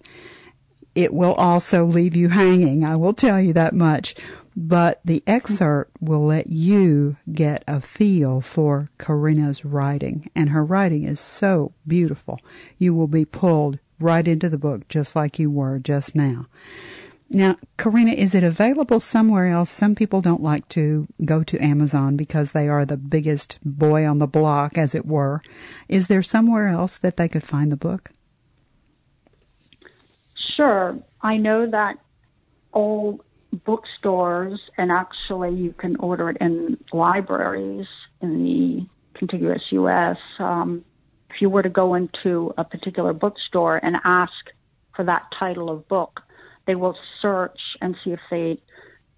It 0.94 1.14
will 1.14 1.34
also 1.34 1.86
leave 1.86 2.16
you 2.16 2.30
hanging, 2.30 2.84
I 2.84 2.96
will 2.96 3.14
tell 3.14 3.40
you 3.40 3.54
that 3.54 3.74
much, 3.74 4.16
but 4.56 5.00
the 5.06 5.24
excerpt 5.26 5.96
will 6.02 6.26
let 6.26 6.48
you 6.48 7.16
get 7.32 7.64
a 7.68 7.80
feel 7.80 8.42
for 8.42 8.90
Carina's 8.98 9.64
writing, 9.64 10.30
and 10.36 10.50
her 10.50 10.64
writing 10.66 11.06
is 11.06 11.20
so 11.20 11.74
beautiful. 11.88 12.40
You 12.78 12.94
will 12.94 13.08
be 13.08 13.26
pulled 13.26 13.80
right 14.00 14.28
into 14.28 14.50
the 14.50 14.58
book 14.58 14.88
just 14.88 15.16
like 15.16 15.40
you 15.40 15.50
were 15.50 15.80
just 15.80 16.16
now. 16.16 16.48
Now, 17.32 17.58
Carina, 17.78 18.12
is 18.12 18.34
it 18.34 18.44
available 18.44 19.00
somewhere 19.00 19.48
else? 19.48 19.70
Some 19.70 19.94
people 19.94 20.20
don't 20.20 20.42
like 20.42 20.68
to 20.70 21.08
go 21.24 21.44
to 21.44 21.64
Amazon 21.64 22.16
because 22.16 22.52
they 22.52 22.68
are 22.68 22.86
the 22.86 22.98
biggest 22.98 23.60
boy 23.64 24.08
on 24.08 24.18
the 24.18 24.28
block, 24.28 24.80
as 24.80 24.96
it 24.96 25.06
were. 25.06 25.44
Is 25.88 26.08
there 26.08 26.24
somewhere 26.24 26.68
else 26.68 26.98
that 26.98 27.18
they 27.18 27.28
could 27.28 27.44
find 27.44 27.72
the 27.72 27.78
book? 27.78 28.10
Sure. 30.34 30.98
I 31.22 31.38
know 31.38 31.70
that 31.70 31.98
all 32.72 33.24
bookstores, 33.54 34.60
and 34.78 34.92
actually 34.92 35.54
you 35.54 35.74
can 35.74 35.98
order 35.98 36.32
it 36.32 36.38
in 36.42 36.78
libraries 36.92 37.88
in 38.22 38.44
the 38.44 38.88
contiguous 39.14 39.72
U.S. 39.72 40.18
Um, 40.40 40.84
if 41.30 41.42
you 41.42 41.50
were 41.50 41.62
to 41.64 41.70
go 41.70 41.94
into 41.94 42.54
a 42.58 42.64
particular 42.64 43.14
bookstore 43.14 43.78
and 43.84 43.98
ask 44.04 44.34
for 44.96 45.06
that 45.06 45.32
title 45.32 45.70
of 45.70 45.88
book, 45.88 46.24
they 46.70 46.76
will 46.76 46.96
search 47.20 47.76
and 47.82 47.98
see 48.04 48.12
if 48.12 48.20
they 48.30 48.62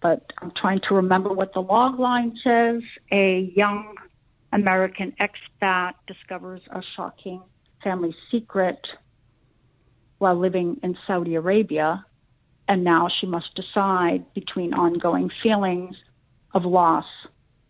But 0.00 0.32
I'm 0.38 0.50
trying 0.50 0.80
to 0.80 0.94
remember 0.94 1.32
what 1.32 1.52
the 1.52 1.62
log 1.62 1.98
line 1.98 2.38
says. 2.42 2.82
A 3.10 3.40
young 3.56 3.96
American 4.52 5.14
expat 5.18 5.94
discovers 6.06 6.62
a 6.70 6.82
shocking 6.94 7.42
family 7.82 8.14
secret 8.30 8.88
while 10.18 10.36
living 10.36 10.80
in 10.82 10.96
Saudi 11.06 11.34
Arabia 11.34 12.04
and 12.68 12.84
now 12.84 13.08
she 13.08 13.26
must 13.26 13.54
decide 13.54 14.32
between 14.34 14.74
ongoing 14.74 15.30
feelings 15.42 15.96
of 16.52 16.64
loss 16.64 17.06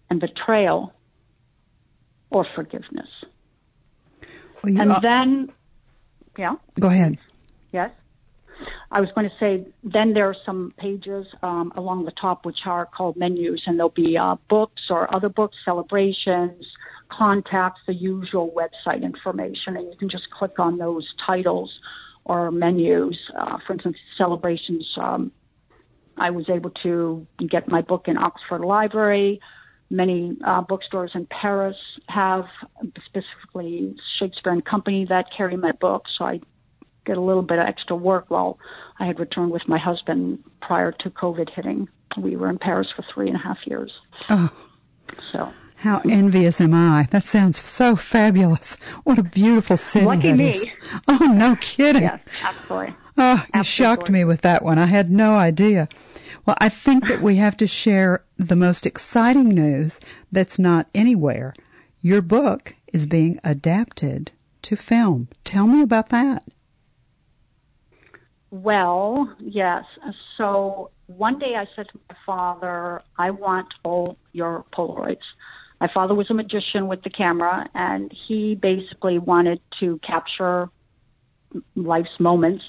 and 0.09 0.21
betrayal 0.21 0.93
or 2.31 2.47
forgiveness. 2.55 3.09
Well, 4.63 4.81
and 4.81 5.03
then, 5.03 5.53
yeah. 6.39 6.57
Go 6.81 6.89
ahead. 6.89 7.19
Yes. 7.73 7.91
I 8.91 9.01
was 9.01 9.11
going 9.13 9.29
to 9.29 9.37
say, 9.37 9.67
then 9.83 10.15
there 10.15 10.29
are 10.29 10.37
some 10.45 10.73
pages 10.77 11.27
um, 11.43 11.73
along 11.77 12.05
the 12.05 12.13
top 12.13 12.47
which 12.47 12.67
are 12.67 12.87
called 12.87 13.17
menus, 13.17 13.63
and 13.67 13.79
there'll 13.79 13.91
be 13.91 14.17
uh, 14.17 14.37
books 14.49 14.91
or 14.91 15.13
other 15.15 15.29
books, 15.29 15.57
celebrations, 15.65 16.73
contacts, 17.09 17.81
the 17.87 17.95
usual 17.95 18.51
website 18.57 19.03
information, 19.03 19.77
and 19.77 19.91
you 19.91 19.97
can 19.99 20.09
just 20.09 20.31
click 20.31 20.59
on 20.59 20.79
those 20.79 21.15
titles 21.19 21.81
or 22.25 22.51
menus. 22.51 23.19
Uh, 23.37 23.59
for 23.59 23.75
instance, 23.75 23.99
celebrations. 24.17 24.97
Um, 24.97 25.33
I 26.17 26.31
was 26.31 26.49
able 26.49 26.71
to 26.71 27.27
get 27.47 27.69
my 27.69 27.83
book 27.83 28.09
in 28.09 28.17
Oxford 28.17 28.63
Library. 28.63 29.41
Many 29.91 30.37
uh, 30.43 30.63
bookstores 30.63 31.15
in 31.15 31.27
Paris 31.27 31.77
have 32.09 32.47
specifically 33.05 33.97
Shakespeare 34.15 34.53
and 34.53 34.65
Company 34.65 35.05
that 35.05 35.31
carry 35.31 35.57
my 35.57 35.73
book, 35.73 36.09
so 36.09 36.25
I 36.25 36.41
get 37.07 37.17
a 37.17 37.21
little 37.21 37.43
bit 37.43 37.59
of 37.59 37.67
extra 37.67 37.97
work 37.97 38.27
while 38.29 38.59
I 38.99 39.07
had 39.07 39.19
returned 39.19 39.53
with 39.53 39.69
my 39.69 39.79
husband 39.79 40.43
prior 40.61 40.93
to 40.93 41.11
COVID 41.11 41.51
hitting. 41.51 41.89
We 42.17 42.37
were 42.37 42.51
in 42.51 42.59
Paris 42.59 42.91
for 42.95 43.03
three 43.03 43.29
and 43.29 43.37
a 43.37 43.41
half 43.41 43.67
years. 43.67 43.93
Oh. 44.29 44.51
So 45.33 45.53
how 45.77 46.01
envious 46.09 46.61
am 46.61 46.75
I? 46.75 47.07
That 47.11 47.25
sounds 47.25 47.63
so 47.63 47.97
fabulous. 47.97 48.77
What 49.05 49.19
a 49.19 49.23
beautiful 49.23 49.77
city 49.77 50.07
Lucky 50.07 50.33
me. 50.33 50.51
is. 50.53 50.67
Oh, 51.07 51.33
no 51.37 51.57
kidding. 51.61 52.03
Yes, 52.03 52.21
absolutely. 52.43 52.95
Oh, 53.19 53.35
you 53.35 53.51
Absolutely. 53.55 53.63
shocked 53.65 54.11
me 54.11 54.25
with 54.25 54.43
that 54.43 54.63
one. 54.63 54.79
I 54.79 54.87
had 54.87 55.11
no 55.11 55.37
idea. 55.37 55.89
Well, 56.45 56.57
I 56.61 56.69
think 56.69 57.09
that 57.09 57.23
we 57.23 57.37
have 57.37 57.57
to 57.59 57.67
share 57.67 58.25
the 58.37 58.57
most 58.57 58.87
exciting 58.87 59.49
news 59.49 60.01
that's 60.31 60.59
not 60.59 60.89
anywhere. 60.95 61.55
Your 62.01 62.21
book 62.21 62.75
is 62.93 63.07
being 63.07 63.39
adapted 63.43 64.33
to 64.63 64.77
film. 64.77 65.29
Tell 65.45 65.67
me 65.67 65.83
about 65.83 66.11
that. 66.11 66.43
Well, 68.63 69.35
yes. 69.39 69.85
So 70.39 70.91
one 71.09 71.39
day 71.39 71.57
I 71.57 71.67
said 71.77 71.89
to 71.89 72.01
my 72.09 72.17
father, 72.25 73.03
I 73.19 73.31
want 73.31 73.75
all 73.85 74.17
your 74.33 74.65
Polaroids. 74.73 75.27
My 75.79 75.89
father 75.89 76.15
was 76.15 76.31
a 76.31 76.35
magician 76.35 76.89
with 76.89 77.03
the 77.03 77.11
camera, 77.11 77.69
and 77.75 78.11
he 78.11 78.55
basically 78.55 79.19
wanted 79.19 79.61
to 79.81 79.99
capture 79.99 80.71
life's 81.75 82.19
moments. 82.19 82.65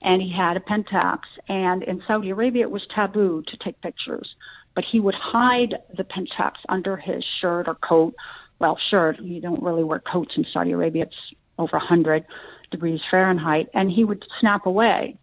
And 0.00 0.22
he 0.22 0.30
had 0.30 0.56
a 0.56 0.60
Pentax. 0.60 1.22
And 1.48 1.82
in 1.82 2.04
Saudi 2.06 2.30
Arabia, 2.30 2.62
it 2.62 2.70
was 2.70 2.86
taboo 2.86 3.42
to 3.48 3.56
take 3.56 3.80
pictures. 3.80 4.36
But 4.74 4.84
he 4.84 5.00
would 5.00 5.16
hide 5.16 5.74
the 5.92 6.04
Pentax 6.04 6.54
under 6.68 6.96
his 6.96 7.24
shirt 7.24 7.66
or 7.66 7.74
coat. 7.74 8.14
Well, 8.60 8.76
shirt. 8.76 9.20
You 9.20 9.40
don't 9.40 9.62
really 9.62 9.82
wear 9.82 9.98
coats 9.98 10.36
in 10.36 10.44
Saudi 10.44 10.70
Arabia. 10.70 11.04
It's 11.04 11.34
over 11.58 11.78
100 11.78 12.24
degrees 12.70 13.00
Fahrenheit. 13.10 13.70
And 13.74 13.90
he 13.90 14.04
would 14.04 14.24
snap 14.38 14.66
away. 14.66 15.18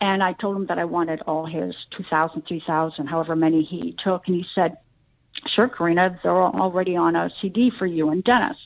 And 0.00 0.22
I 0.22 0.32
told 0.32 0.56
him 0.56 0.66
that 0.66 0.78
I 0.78 0.84
wanted 0.84 1.22
all 1.22 1.44
his 1.44 1.74
2,000, 1.90 2.42
3,000, 2.46 3.06
however 3.06 3.34
many 3.34 3.62
he 3.64 3.92
took. 3.92 4.26
And 4.28 4.36
he 4.36 4.46
said, 4.54 4.78
Sure, 5.46 5.68
Carina, 5.68 6.18
they're 6.22 6.32
already 6.32 6.96
on 6.96 7.16
a 7.16 7.30
CD 7.40 7.70
for 7.70 7.86
you 7.86 8.10
and 8.10 8.22
Dennis. 8.22 8.56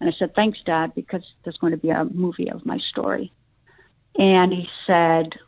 And 0.00 0.08
I 0.08 0.12
said, 0.12 0.34
Thanks, 0.34 0.60
Dad, 0.64 0.94
because 0.94 1.22
there's 1.44 1.58
going 1.58 1.72
to 1.72 1.76
be 1.76 1.90
a 1.90 2.04
movie 2.04 2.50
of 2.50 2.66
my 2.66 2.78
story. 2.78 3.32
And 4.18 4.52
he 4.52 4.68
said, 4.86 5.38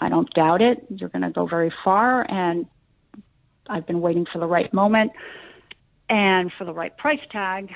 I 0.00 0.08
don't 0.08 0.30
doubt 0.30 0.62
it. 0.62 0.86
You're 0.88 1.08
going 1.08 1.22
to 1.22 1.30
go 1.30 1.46
very 1.46 1.72
far. 1.84 2.24
And 2.28 2.66
I've 3.68 3.86
been 3.86 4.00
waiting 4.00 4.26
for 4.26 4.38
the 4.38 4.46
right 4.46 4.72
moment 4.72 5.12
and 6.08 6.52
for 6.56 6.64
the 6.64 6.72
right 6.72 6.96
price 6.96 7.20
tag. 7.30 7.74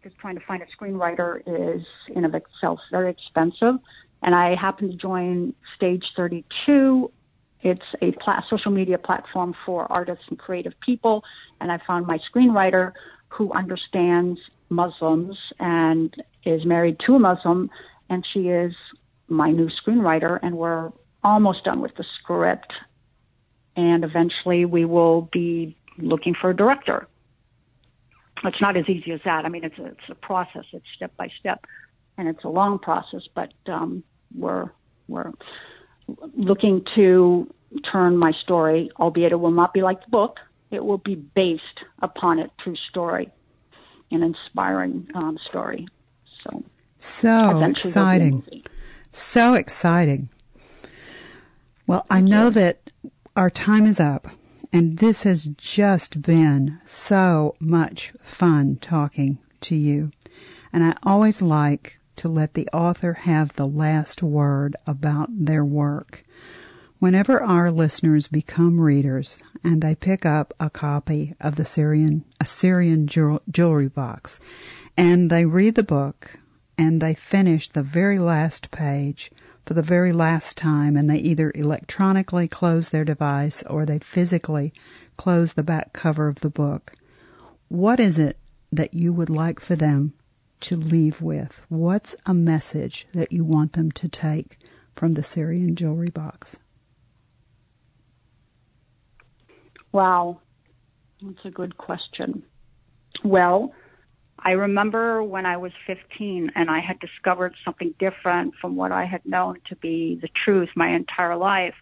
because 0.00 0.16
trying 0.18 0.38
to 0.38 0.44
find 0.44 0.62
a 0.62 0.66
screenwriter 0.66 1.40
is 1.46 1.86
in 2.08 2.24
of 2.24 2.34
itself 2.34 2.80
very 2.90 3.10
expensive. 3.10 3.76
And 4.24 4.34
I 4.34 4.54
happened 4.56 4.90
to 4.90 4.96
join 4.96 5.54
Stage 5.76 6.12
32. 6.16 7.10
It's 7.62 7.84
a 8.02 8.12
social 8.48 8.72
media 8.72 8.98
platform 8.98 9.54
for 9.64 9.90
artists 9.90 10.24
and 10.28 10.38
creative 10.38 10.78
people. 10.80 11.24
And 11.60 11.70
I 11.70 11.78
found 11.78 12.06
my 12.06 12.18
screenwriter 12.18 12.92
who 13.28 13.52
understands 13.52 14.40
Muslims 14.68 15.38
and 15.60 16.14
is 16.44 16.64
married 16.64 16.98
to 17.00 17.14
a 17.14 17.18
Muslim. 17.18 17.70
And 18.08 18.26
she 18.26 18.48
is 18.48 18.74
my 19.28 19.50
new 19.50 19.68
screenwriter. 19.68 20.40
And 20.42 20.56
we're 20.56 20.90
almost 21.22 21.64
done 21.64 21.80
with 21.80 21.94
the 21.94 22.04
script. 22.04 22.72
And 23.76 24.04
eventually 24.04 24.64
we 24.64 24.84
will 24.84 25.22
be 25.22 25.76
looking 25.98 26.34
for 26.34 26.50
a 26.50 26.56
director 26.56 27.06
it's 28.46 28.60
not 28.60 28.76
as 28.76 28.88
easy 28.88 29.12
as 29.12 29.20
that. 29.24 29.44
I 29.44 29.48
mean, 29.48 29.64
it's 29.64 29.78
a, 29.78 29.86
it's 29.86 30.08
a 30.08 30.14
process. 30.14 30.64
It's 30.72 30.86
step 30.94 31.16
by 31.16 31.28
step, 31.38 31.66
and 32.16 32.28
it's 32.28 32.44
a 32.44 32.48
long 32.48 32.78
process. 32.78 33.22
But 33.32 33.52
um, 33.66 34.04
we're 34.34 34.70
we're 35.08 35.32
looking 36.34 36.84
to 36.94 37.52
turn 37.82 38.16
my 38.16 38.32
story, 38.32 38.90
albeit 38.98 39.32
it 39.32 39.36
will 39.36 39.50
not 39.50 39.72
be 39.72 39.82
like 39.82 40.04
the 40.04 40.10
book. 40.10 40.38
It 40.70 40.84
will 40.84 40.98
be 40.98 41.14
based 41.14 41.84
upon 42.02 42.38
a 42.38 42.50
true 42.58 42.76
story, 42.76 43.30
an 44.10 44.22
inspiring 44.22 45.08
um, 45.14 45.38
story. 45.38 45.86
So 46.42 46.64
so 46.98 47.62
exciting, 47.64 48.42
so 49.12 49.54
exciting. 49.54 50.28
Well, 51.86 52.06
I 52.08 52.20
know 52.20 52.50
that 52.50 52.90
our 53.36 53.50
time 53.50 53.86
is 53.86 54.00
up. 54.00 54.28
And 54.74 54.98
this 54.98 55.22
has 55.22 55.44
just 55.56 56.20
been 56.20 56.80
so 56.84 57.54
much 57.60 58.12
fun 58.24 58.76
talking 58.80 59.38
to 59.60 59.76
you. 59.76 60.10
And 60.72 60.82
I 60.82 60.96
always 61.04 61.40
like 61.40 62.00
to 62.16 62.28
let 62.28 62.54
the 62.54 62.68
author 62.68 63.14
have 63.14 63.54
the 63.54 63.66
last 63.66 64.22
word 64.22 64.76
about 64.86 65.28
their 65.30 65.64
work. 65.64 66.24
Whenever 66.98 67.42
our 67.42 67.70
listeners 67.70 68.28
become 68.28 68.80
readers 68.80 69.42
and 69.62 69.82
they 69.82 69.94
pick 69.94 70.24
up 70.24 70.54
a 70.58 70.70
copy 70.70 71.34
of 71.40 71.56
the 71.56 71.64
Syrian 71.64 72.24
Assyrian 72.40 73.06
jewelry 73.06 73.88
box 73.88 74.40
and 74.96 75.28
they 75.28 75.44
read 75.44 75.74
the 75.74 75.82
book 75.82 76.38
and 76.78 77.00
they 77.00 77.14
finish 77.14 77.68
the 77.68 77.82
very 77.82 78.18
last 78.18 78.70
page 78.70 79.30
for 79.66 79.74
the 79.74 79.82
very 79.82 80.12
last 80.12 80.56
time 80.56 80.96
and 80.96 81.08
they 81.08 81.18
either 81.18 81.52
electronically 81.54 82.48
close 82.48 82.88
their 82.88 83.04
device 83.04 83.62
or 83.64 83.84
they 83.84 83.98
physically 83.98 84.72
close 85.16 85.52
the 85.52 85.62
back 85.62 85.92
cover 85.92 86.28
of 86.28 86.40
the 86.40 86.50
book, 86.50 86.94
what 87.68 88.00
is 88.00 88.18
it 88.18 88.38
that 88.72 88.94
you 88.94 89.12
would 89.12 89.30
like 89.30 89.60
for 89.60 89.76
them 89.76 90.12
to 90.60 90.76
leave 90.76 91.20
with? 91.20 91.62
What's 91.68 92.16
a 92.26 92.34
message 92.34 93.06
that 93.12 93.32
you 93.32 93.44
want 93.44 93.72
them 93.74 93.90
to 93.92 94.08
take 94.08 94.58
from 94.94 95.12
the 95.12 95.22
Syrian 95.22 95.76
jewelry 95.76 96.10
box? 96.10 96.58
Wow, 99.92 100.40
that's 101.22 101.44
a 101.44 101.50
good 101.50 101.76
question. 101.76 102.42
Well, 103.22 103.72
I 104.38 104.52
remember 104.52 105.22
when 105.22 105.46
I 105.46 105.56
was 105.56 105.72
15 105.86 106.52
and 106.54 106.70
I 106.70 106.80
had 106.80 106.98
discovered 106.98 107.54
something 107.64 107.94
different 107.98 108.54
from 108.60 108.76
what 108.76 108.92
I 108.92 109.06
had 109.06 109.24
known 109.24 109.58
to 109.68 109.76
be 109.76 110.18
the 110.20 110.28
truth 110.44 110.68
my 110.76 110.90
entire 110.90 111.36
life. 111.36 111.74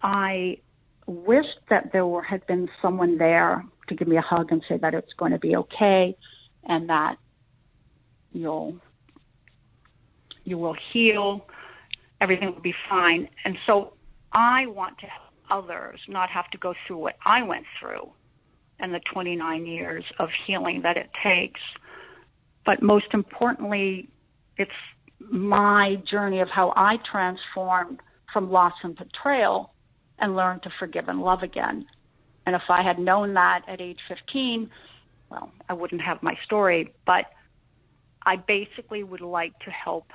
I 0.00 0.58
wished 1.06 1.58
that 1.68 1.92
there 1.92 2.06
were, 2.06 2.22
had 2.22 2.46
been 2.46 2.68
someone 2.80 3.18
there 3.18 3.64
to 3.88 3.94
give 3.94 4.08
me 4.08 4.16
a 4.16 4.22
hug 4.22 4.52
and 4.52 4.62
say 4.68 4.78
that 4.78 4.94
it's 4.94 5.12
going 5.14 5.32
to 5.32 5.38
be 5.38 5.56
okay 5.56 6.16
and 6.64 6.88
that 6.88 7.16
you'll 8.32 8.76
you 10.44 10.58
will 10.58 10.76
heal 10.92 11.46
everything 12.20 12.52
will 12.52 12.60
be 12.60 12.74
fine. 12.88 13.28
And 13.44 13.58
so 13.66 13.94
i 14.32 14.66
want 14.66 14.98
to 14.98 15.06
help 15.06 15.32
others 15.50 16.00
not 16.08 16.30
have 16.30 16.48
to 16.50 16.58
go 16.58 16.74
through 16.86 16.96
what 16.96 17.16
i 17.24 17.42
went 17.42 17.66
through 17.78 18.10
and 18.82 18.92
the 18.92 19.00
29 19.00 19.64
years 19.64 20.04
of 20.18 20.30
healing 20.44 20.82
that 20.82 20.96
it 20.96 21.10
takes. 21.22 21.60
But 22.66 22.82
most 22.82 23.06
importantly, 23.12 24.08
it's 24.56 24.70
my 25.20 25.96
journey 25.96 26.40
of 26.40 26.50
how 26.50 26.72
I 26.76 26.96
transformed 26.98 28.00
from 28.32 28.50
loss 28.50 28.74
and 28.82 28.96
betrayal 28.96 29.72
and 30.18 30.36
learned 30.36 30.62
to 30.64 30.70
forgive 30.78 31.08
and 31.08 31.22
love 31.22 31.42
again. 31.42 31.86
And 32.44 32.56
if 32.56 32.62
I 32.68 32.82
had 32.82 32.98
known 32.98 33.34
that 33.34 33.62
at 33.68 33.80
age 33.80 34.00
15, 34.08 34.68
well, 35.30 35.50
I 35.68 35.74
wouldn't 35.74 36.02
have 36.02 36.22
my 36.22 36.36
story, 36.44 36.92
but 37.06 37.26
I 38.24 38.36
basically 38.36 39.02
would 39.02 39.20
like 39.20 39.58
to 39.60 39.70
help 39.70 40.06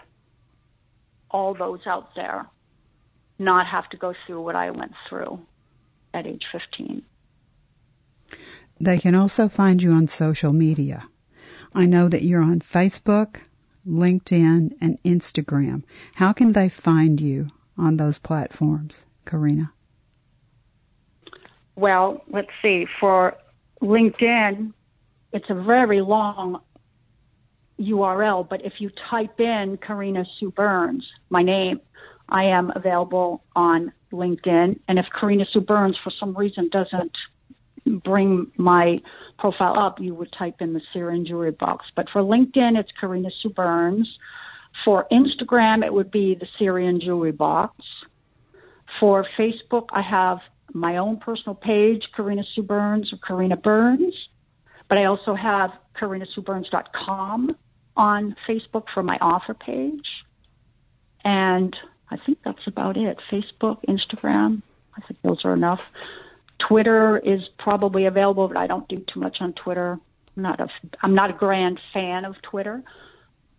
all 1.29 1.53
those 1.53 1.85
out 1.85 2.15
there 2.15 2.47
not 3.39 3.67
have 3.67 3.89
to 3.89 3.97
go 3.97 4.13
through 4.25 4.41
what 4.41 4.55
I 4.55 4.71
went 4.71 4.93
through 5.07 5.39
at 6.13 6.25
age 6.25 6.47
15. 6.51 7.03
They 8.79 8.97
can 8.99 9.15
also 9.15 9.49
find 9.49 9.81
you 9.81 9.91
on 9.91 10.07
social 10.07 10.53
media. 10.53 11.07
I 11.73 11.85
know 11.85 12.07
that 12.09 12.23
you're 12.23 12.41
on 12.41 12.59
Facebook, 12.61 13.41
LinkedIn, 13.87 14.73
and 14.79 15.01
Instagram. 15.03 15.83
How 16.15 16.33
can 16.33 16.53
they 16.53 16.69
find 16.69 17.19
you 17.19 17.49
on 17.77 17.97
those 17.97 18.19
platforms, 18.19 19.05
Carina? 19.25 19.73
Well, 21.75 22.23
let's 22.29 22.49
see. 22.61 22.87
For 22.99 23.35
LinkedIn, 23.81 24.73
it's 25.31 25.49
a 25.49 25.53
very 25.53 26.01
long 26.01 26.61
URL, 27.79 28.47
but 28.47 28.65
if 28.65 28.81
you 28.81 28.89
type 28.89 29.39
in 29.39 29.77
Carina 29.77 30.25
Sue 30.39 30.51
Burns, 30.51 31.07
my 31.29 31.43
name, 31.43 31.79
I 32.29 32.45
am 32.45 32.71
available 32.75 33.43
on 33.55 33.93
LinkedIn. 34.11 34.79
And 34.87 34.99
if 34.99 35.09
Carina 35.09 35.45
Sue 35.45 35.61
Burns, 35.61 35.97
for 35.97 36.09
some 36.09 36.35
reason, 36.35 36.69
doesn't 36.69 37.17
bring 37.85 38.51
my 38.57 38.99
profile 39.37 39.79
up, 39.79 39.99
you 39.99 40.13
would 40.13 40.31
type 40.31 40.61
in 40.61 40.73
the 40.73 40.81
Syrian 40.91 41.25
jewelry 41.25 41.51
box. 41.51 41.85
But 41.95 42.09
for 42.09 42.21
LinkedIn, 42.21 42.77
it's 42.77 42.91
Carina 42.91 43.31
Sue 43.31 43.49
Burns. 43.49 44.17
For 44.83 45.07
Instagram, 45.11 45.85
it 45.85 45.93
would 45.93 46.11
be 46.11 46.35
the 46.35 46.47
Syrian 46.57 46.99
jewelry 46.99 47.31
box. 47.31 47.85
For 48.99 49.25
Facebook, 49.37 49.87
I 49.91 50.01
have 50.01 50.39
my 50.73 50.97
own 50.97 51.17
personal 51.17 51.55
page, 51.55 52.11
Carina 52.11 52.43
Sue 52.43 52.63
Burns 52.63 53.13
or 53.13 53.17
Carina 53.17 53.55
Burns. 53.57 54.29
But 54.89 54.97
I 54.97 55.05
also 55.05 55.33
have 55.33 55.71
CarinaSueBurns.com 55.95 57.55
on 57.97 58.35
Facebook 58.47 58.85
for 58.93 59.03
my 59.03 59.17
author 59.17 59.53
page. 59.53 60.23
And 61.25 61.75
I 62.09 62.17
think 62.17 62.39
that's 62.43 62.65
about 62.67 62.95
it. 62.95 63.19
Facebook, 63.29 63.83
Instagram, 63.85 64.61
I 64.95 65.01
think 65.01 65.21
those 65.23 65.43
are 65.43 65.53
enough. 65.53 65.91
Twitter 66.59 67.17
is 67.17 67.49
probably 67.57 68.05
available, 68.05 68.47
but 68.47 68.57
I 68.57 68.67
don't 68.67 68.87
do 68.87 68.97
too 68.97 69.19
much 69.19 69.41
on 69.41 69.53
Twitter. 69.53 69.99
I'm 70.35 70.43
not 70.43 70.59
a 70.59 70.69
I'm 71.01 71.15
not 71.15 71.31
a 71.31 71.33
grand 71.33 71.79
fan 71.93 72.25
of 72.25 72.41
Twitter, 72.41 72.83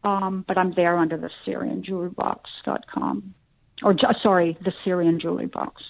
um, 0.04 0.44
but 0.46 0.56
I'm 0.56 0.72
there 0.72 0.96
under 0.96 1.16
the 1.16 1.30
Syrian 1.44 1.82
Jewelry 1.82 2.10
Box.com, 2.10 3.34
or 3.82 3.96
sorry, 4.22 4.56
the 4.60 4.72
Syrian 4.84 5.20
Jewelry 5.20 5.46
Box. 5.46 5.82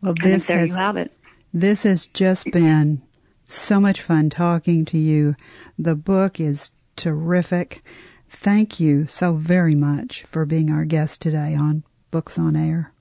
Well, 0.00 0.14
this 0.22 0.46
there 0.46 0.58
has, 0.58 0.68
you 0.68 0.74
have 0.76 0.96
it. 0.96 1.10
This 1.52 1.82
has 1.82 2.06
just 2.06 2.50
been 2.50 3.02
so 3.48 3.80
much 3.80 4.00
fun 4.00 4.30
talking 4.30 4.84
to 4.86 4.98
you. 4.98 5.36
The 5.78 5.94
book 5.94 6.40
is 6.40 6.70
terrific. 6.96 7.82
Thank 8.28 8.80
you 8.80 9.06
so 9.06 9.34
very 9.34 9.74
much 9.74 10.22
for 10.24 10.44
being 10.44 10.70
our 10.70 10.84
guest 10.84 11.22
today 11.22 11.54
on 11.54 11.84
Books 12.10 12.38
on 12.38 12.56
Air. 12.56 12.92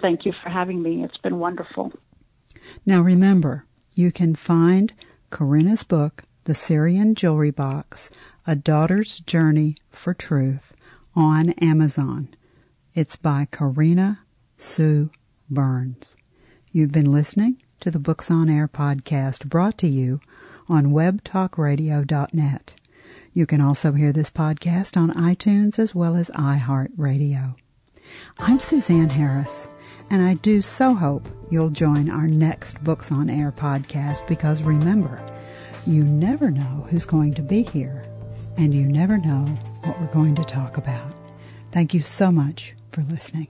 Thank 0.00 0.26
you 0.26 0.32
for 0.42 0.50
having 0.50 0.82
me. 0.82 1.04
It's 1.04 1.16
been 1.18 1.38
wonderful. 1.38 1.92
Now 2.84 3.00
remember, 3.00 3.64
you 3.94 4.10
can 4.10 4.34
find 4.34 4.92
Carina's 5.30 5.84
book, 5.84 6.24
The 6.44 6.54
Syrian 6.54 7.14
Jewelry 7.14 7.50
Box, 7.52 8.10
A 8.46 8.56
Daughter's 8.56 9.20
Journey 9.20 9.76
for 9.90 10.12
Truth, 10.12 10.72
on 11.14 11.50
Amazon. 11.52 12.28
It's 12.94 13.16
by 13.16 13.46
Carina 13.50 14.20
Sue 14.56 15.10
Burns. 15.48 16.16
You've 16.72 16.92
been 16.92 17.12
listening 17.12 17.62
to 17.80 17.90
the 17.90 17.98
Books 17.98 18.30
on 18.30 18.48
Air 18.48 18.68
podcast 18.68 19.48
brought 19.48 19.78
to 19.78 19.86
you 19.86 20.20
on 20.68 20.86
webtalkradio.net. 20.86 22.74
You 23.32 23.46
can 23.46 23.60
also 23.60 23.92
hear 23.92 24.12
this 24.12 24.30
podcast 24.30 24.96
on 24.96 25.12
iTunes 25.12 25.78
as 25.78 25.94
well 25.94 26.16
as 26.16 26.30
iHeartRadio. 26.30 27.54
I'm 28.38 28.58
Suzanne 28.60 29.10
Harris. 29.10 29.68
And 30.08 30.22
I 30.22 30.34
do 30.34 30.62
so 30.62 30.94
hope 30.94 31.26
you'll 31.50 31.70
join 31.70 32.08
our 32.08 32.28
next 32.28 32.82
Books 32.84 33.10
on 33.10 33.28
Air 33.28 33.52
podcast 33.52 34.26
because 34.28 34.62
remember, 34.62 35.20
you 35.86 36.04
never 36.04 36.50
know 36.50 36.86
who's 36.88 37.04
going 37.04 37.34
to 37.34 37.42
be 37.42 37.62
here, 37.62 38.04
and 38.56 38.74
you 38.74 38.86
never 38.86 39.18
know 39.18 39.44
what 39.84 40.00
we're 40.00 40.12
going 40.12 40.34
to 40.36 40.44
talk 40.44 40.76
about. 40.76 41.12
Thank 41.72 41.92
you 41.92 42.00
so 42.00 42.30
much 42.30 42.74
for 42.90 43.02
listening. 43.02 43.48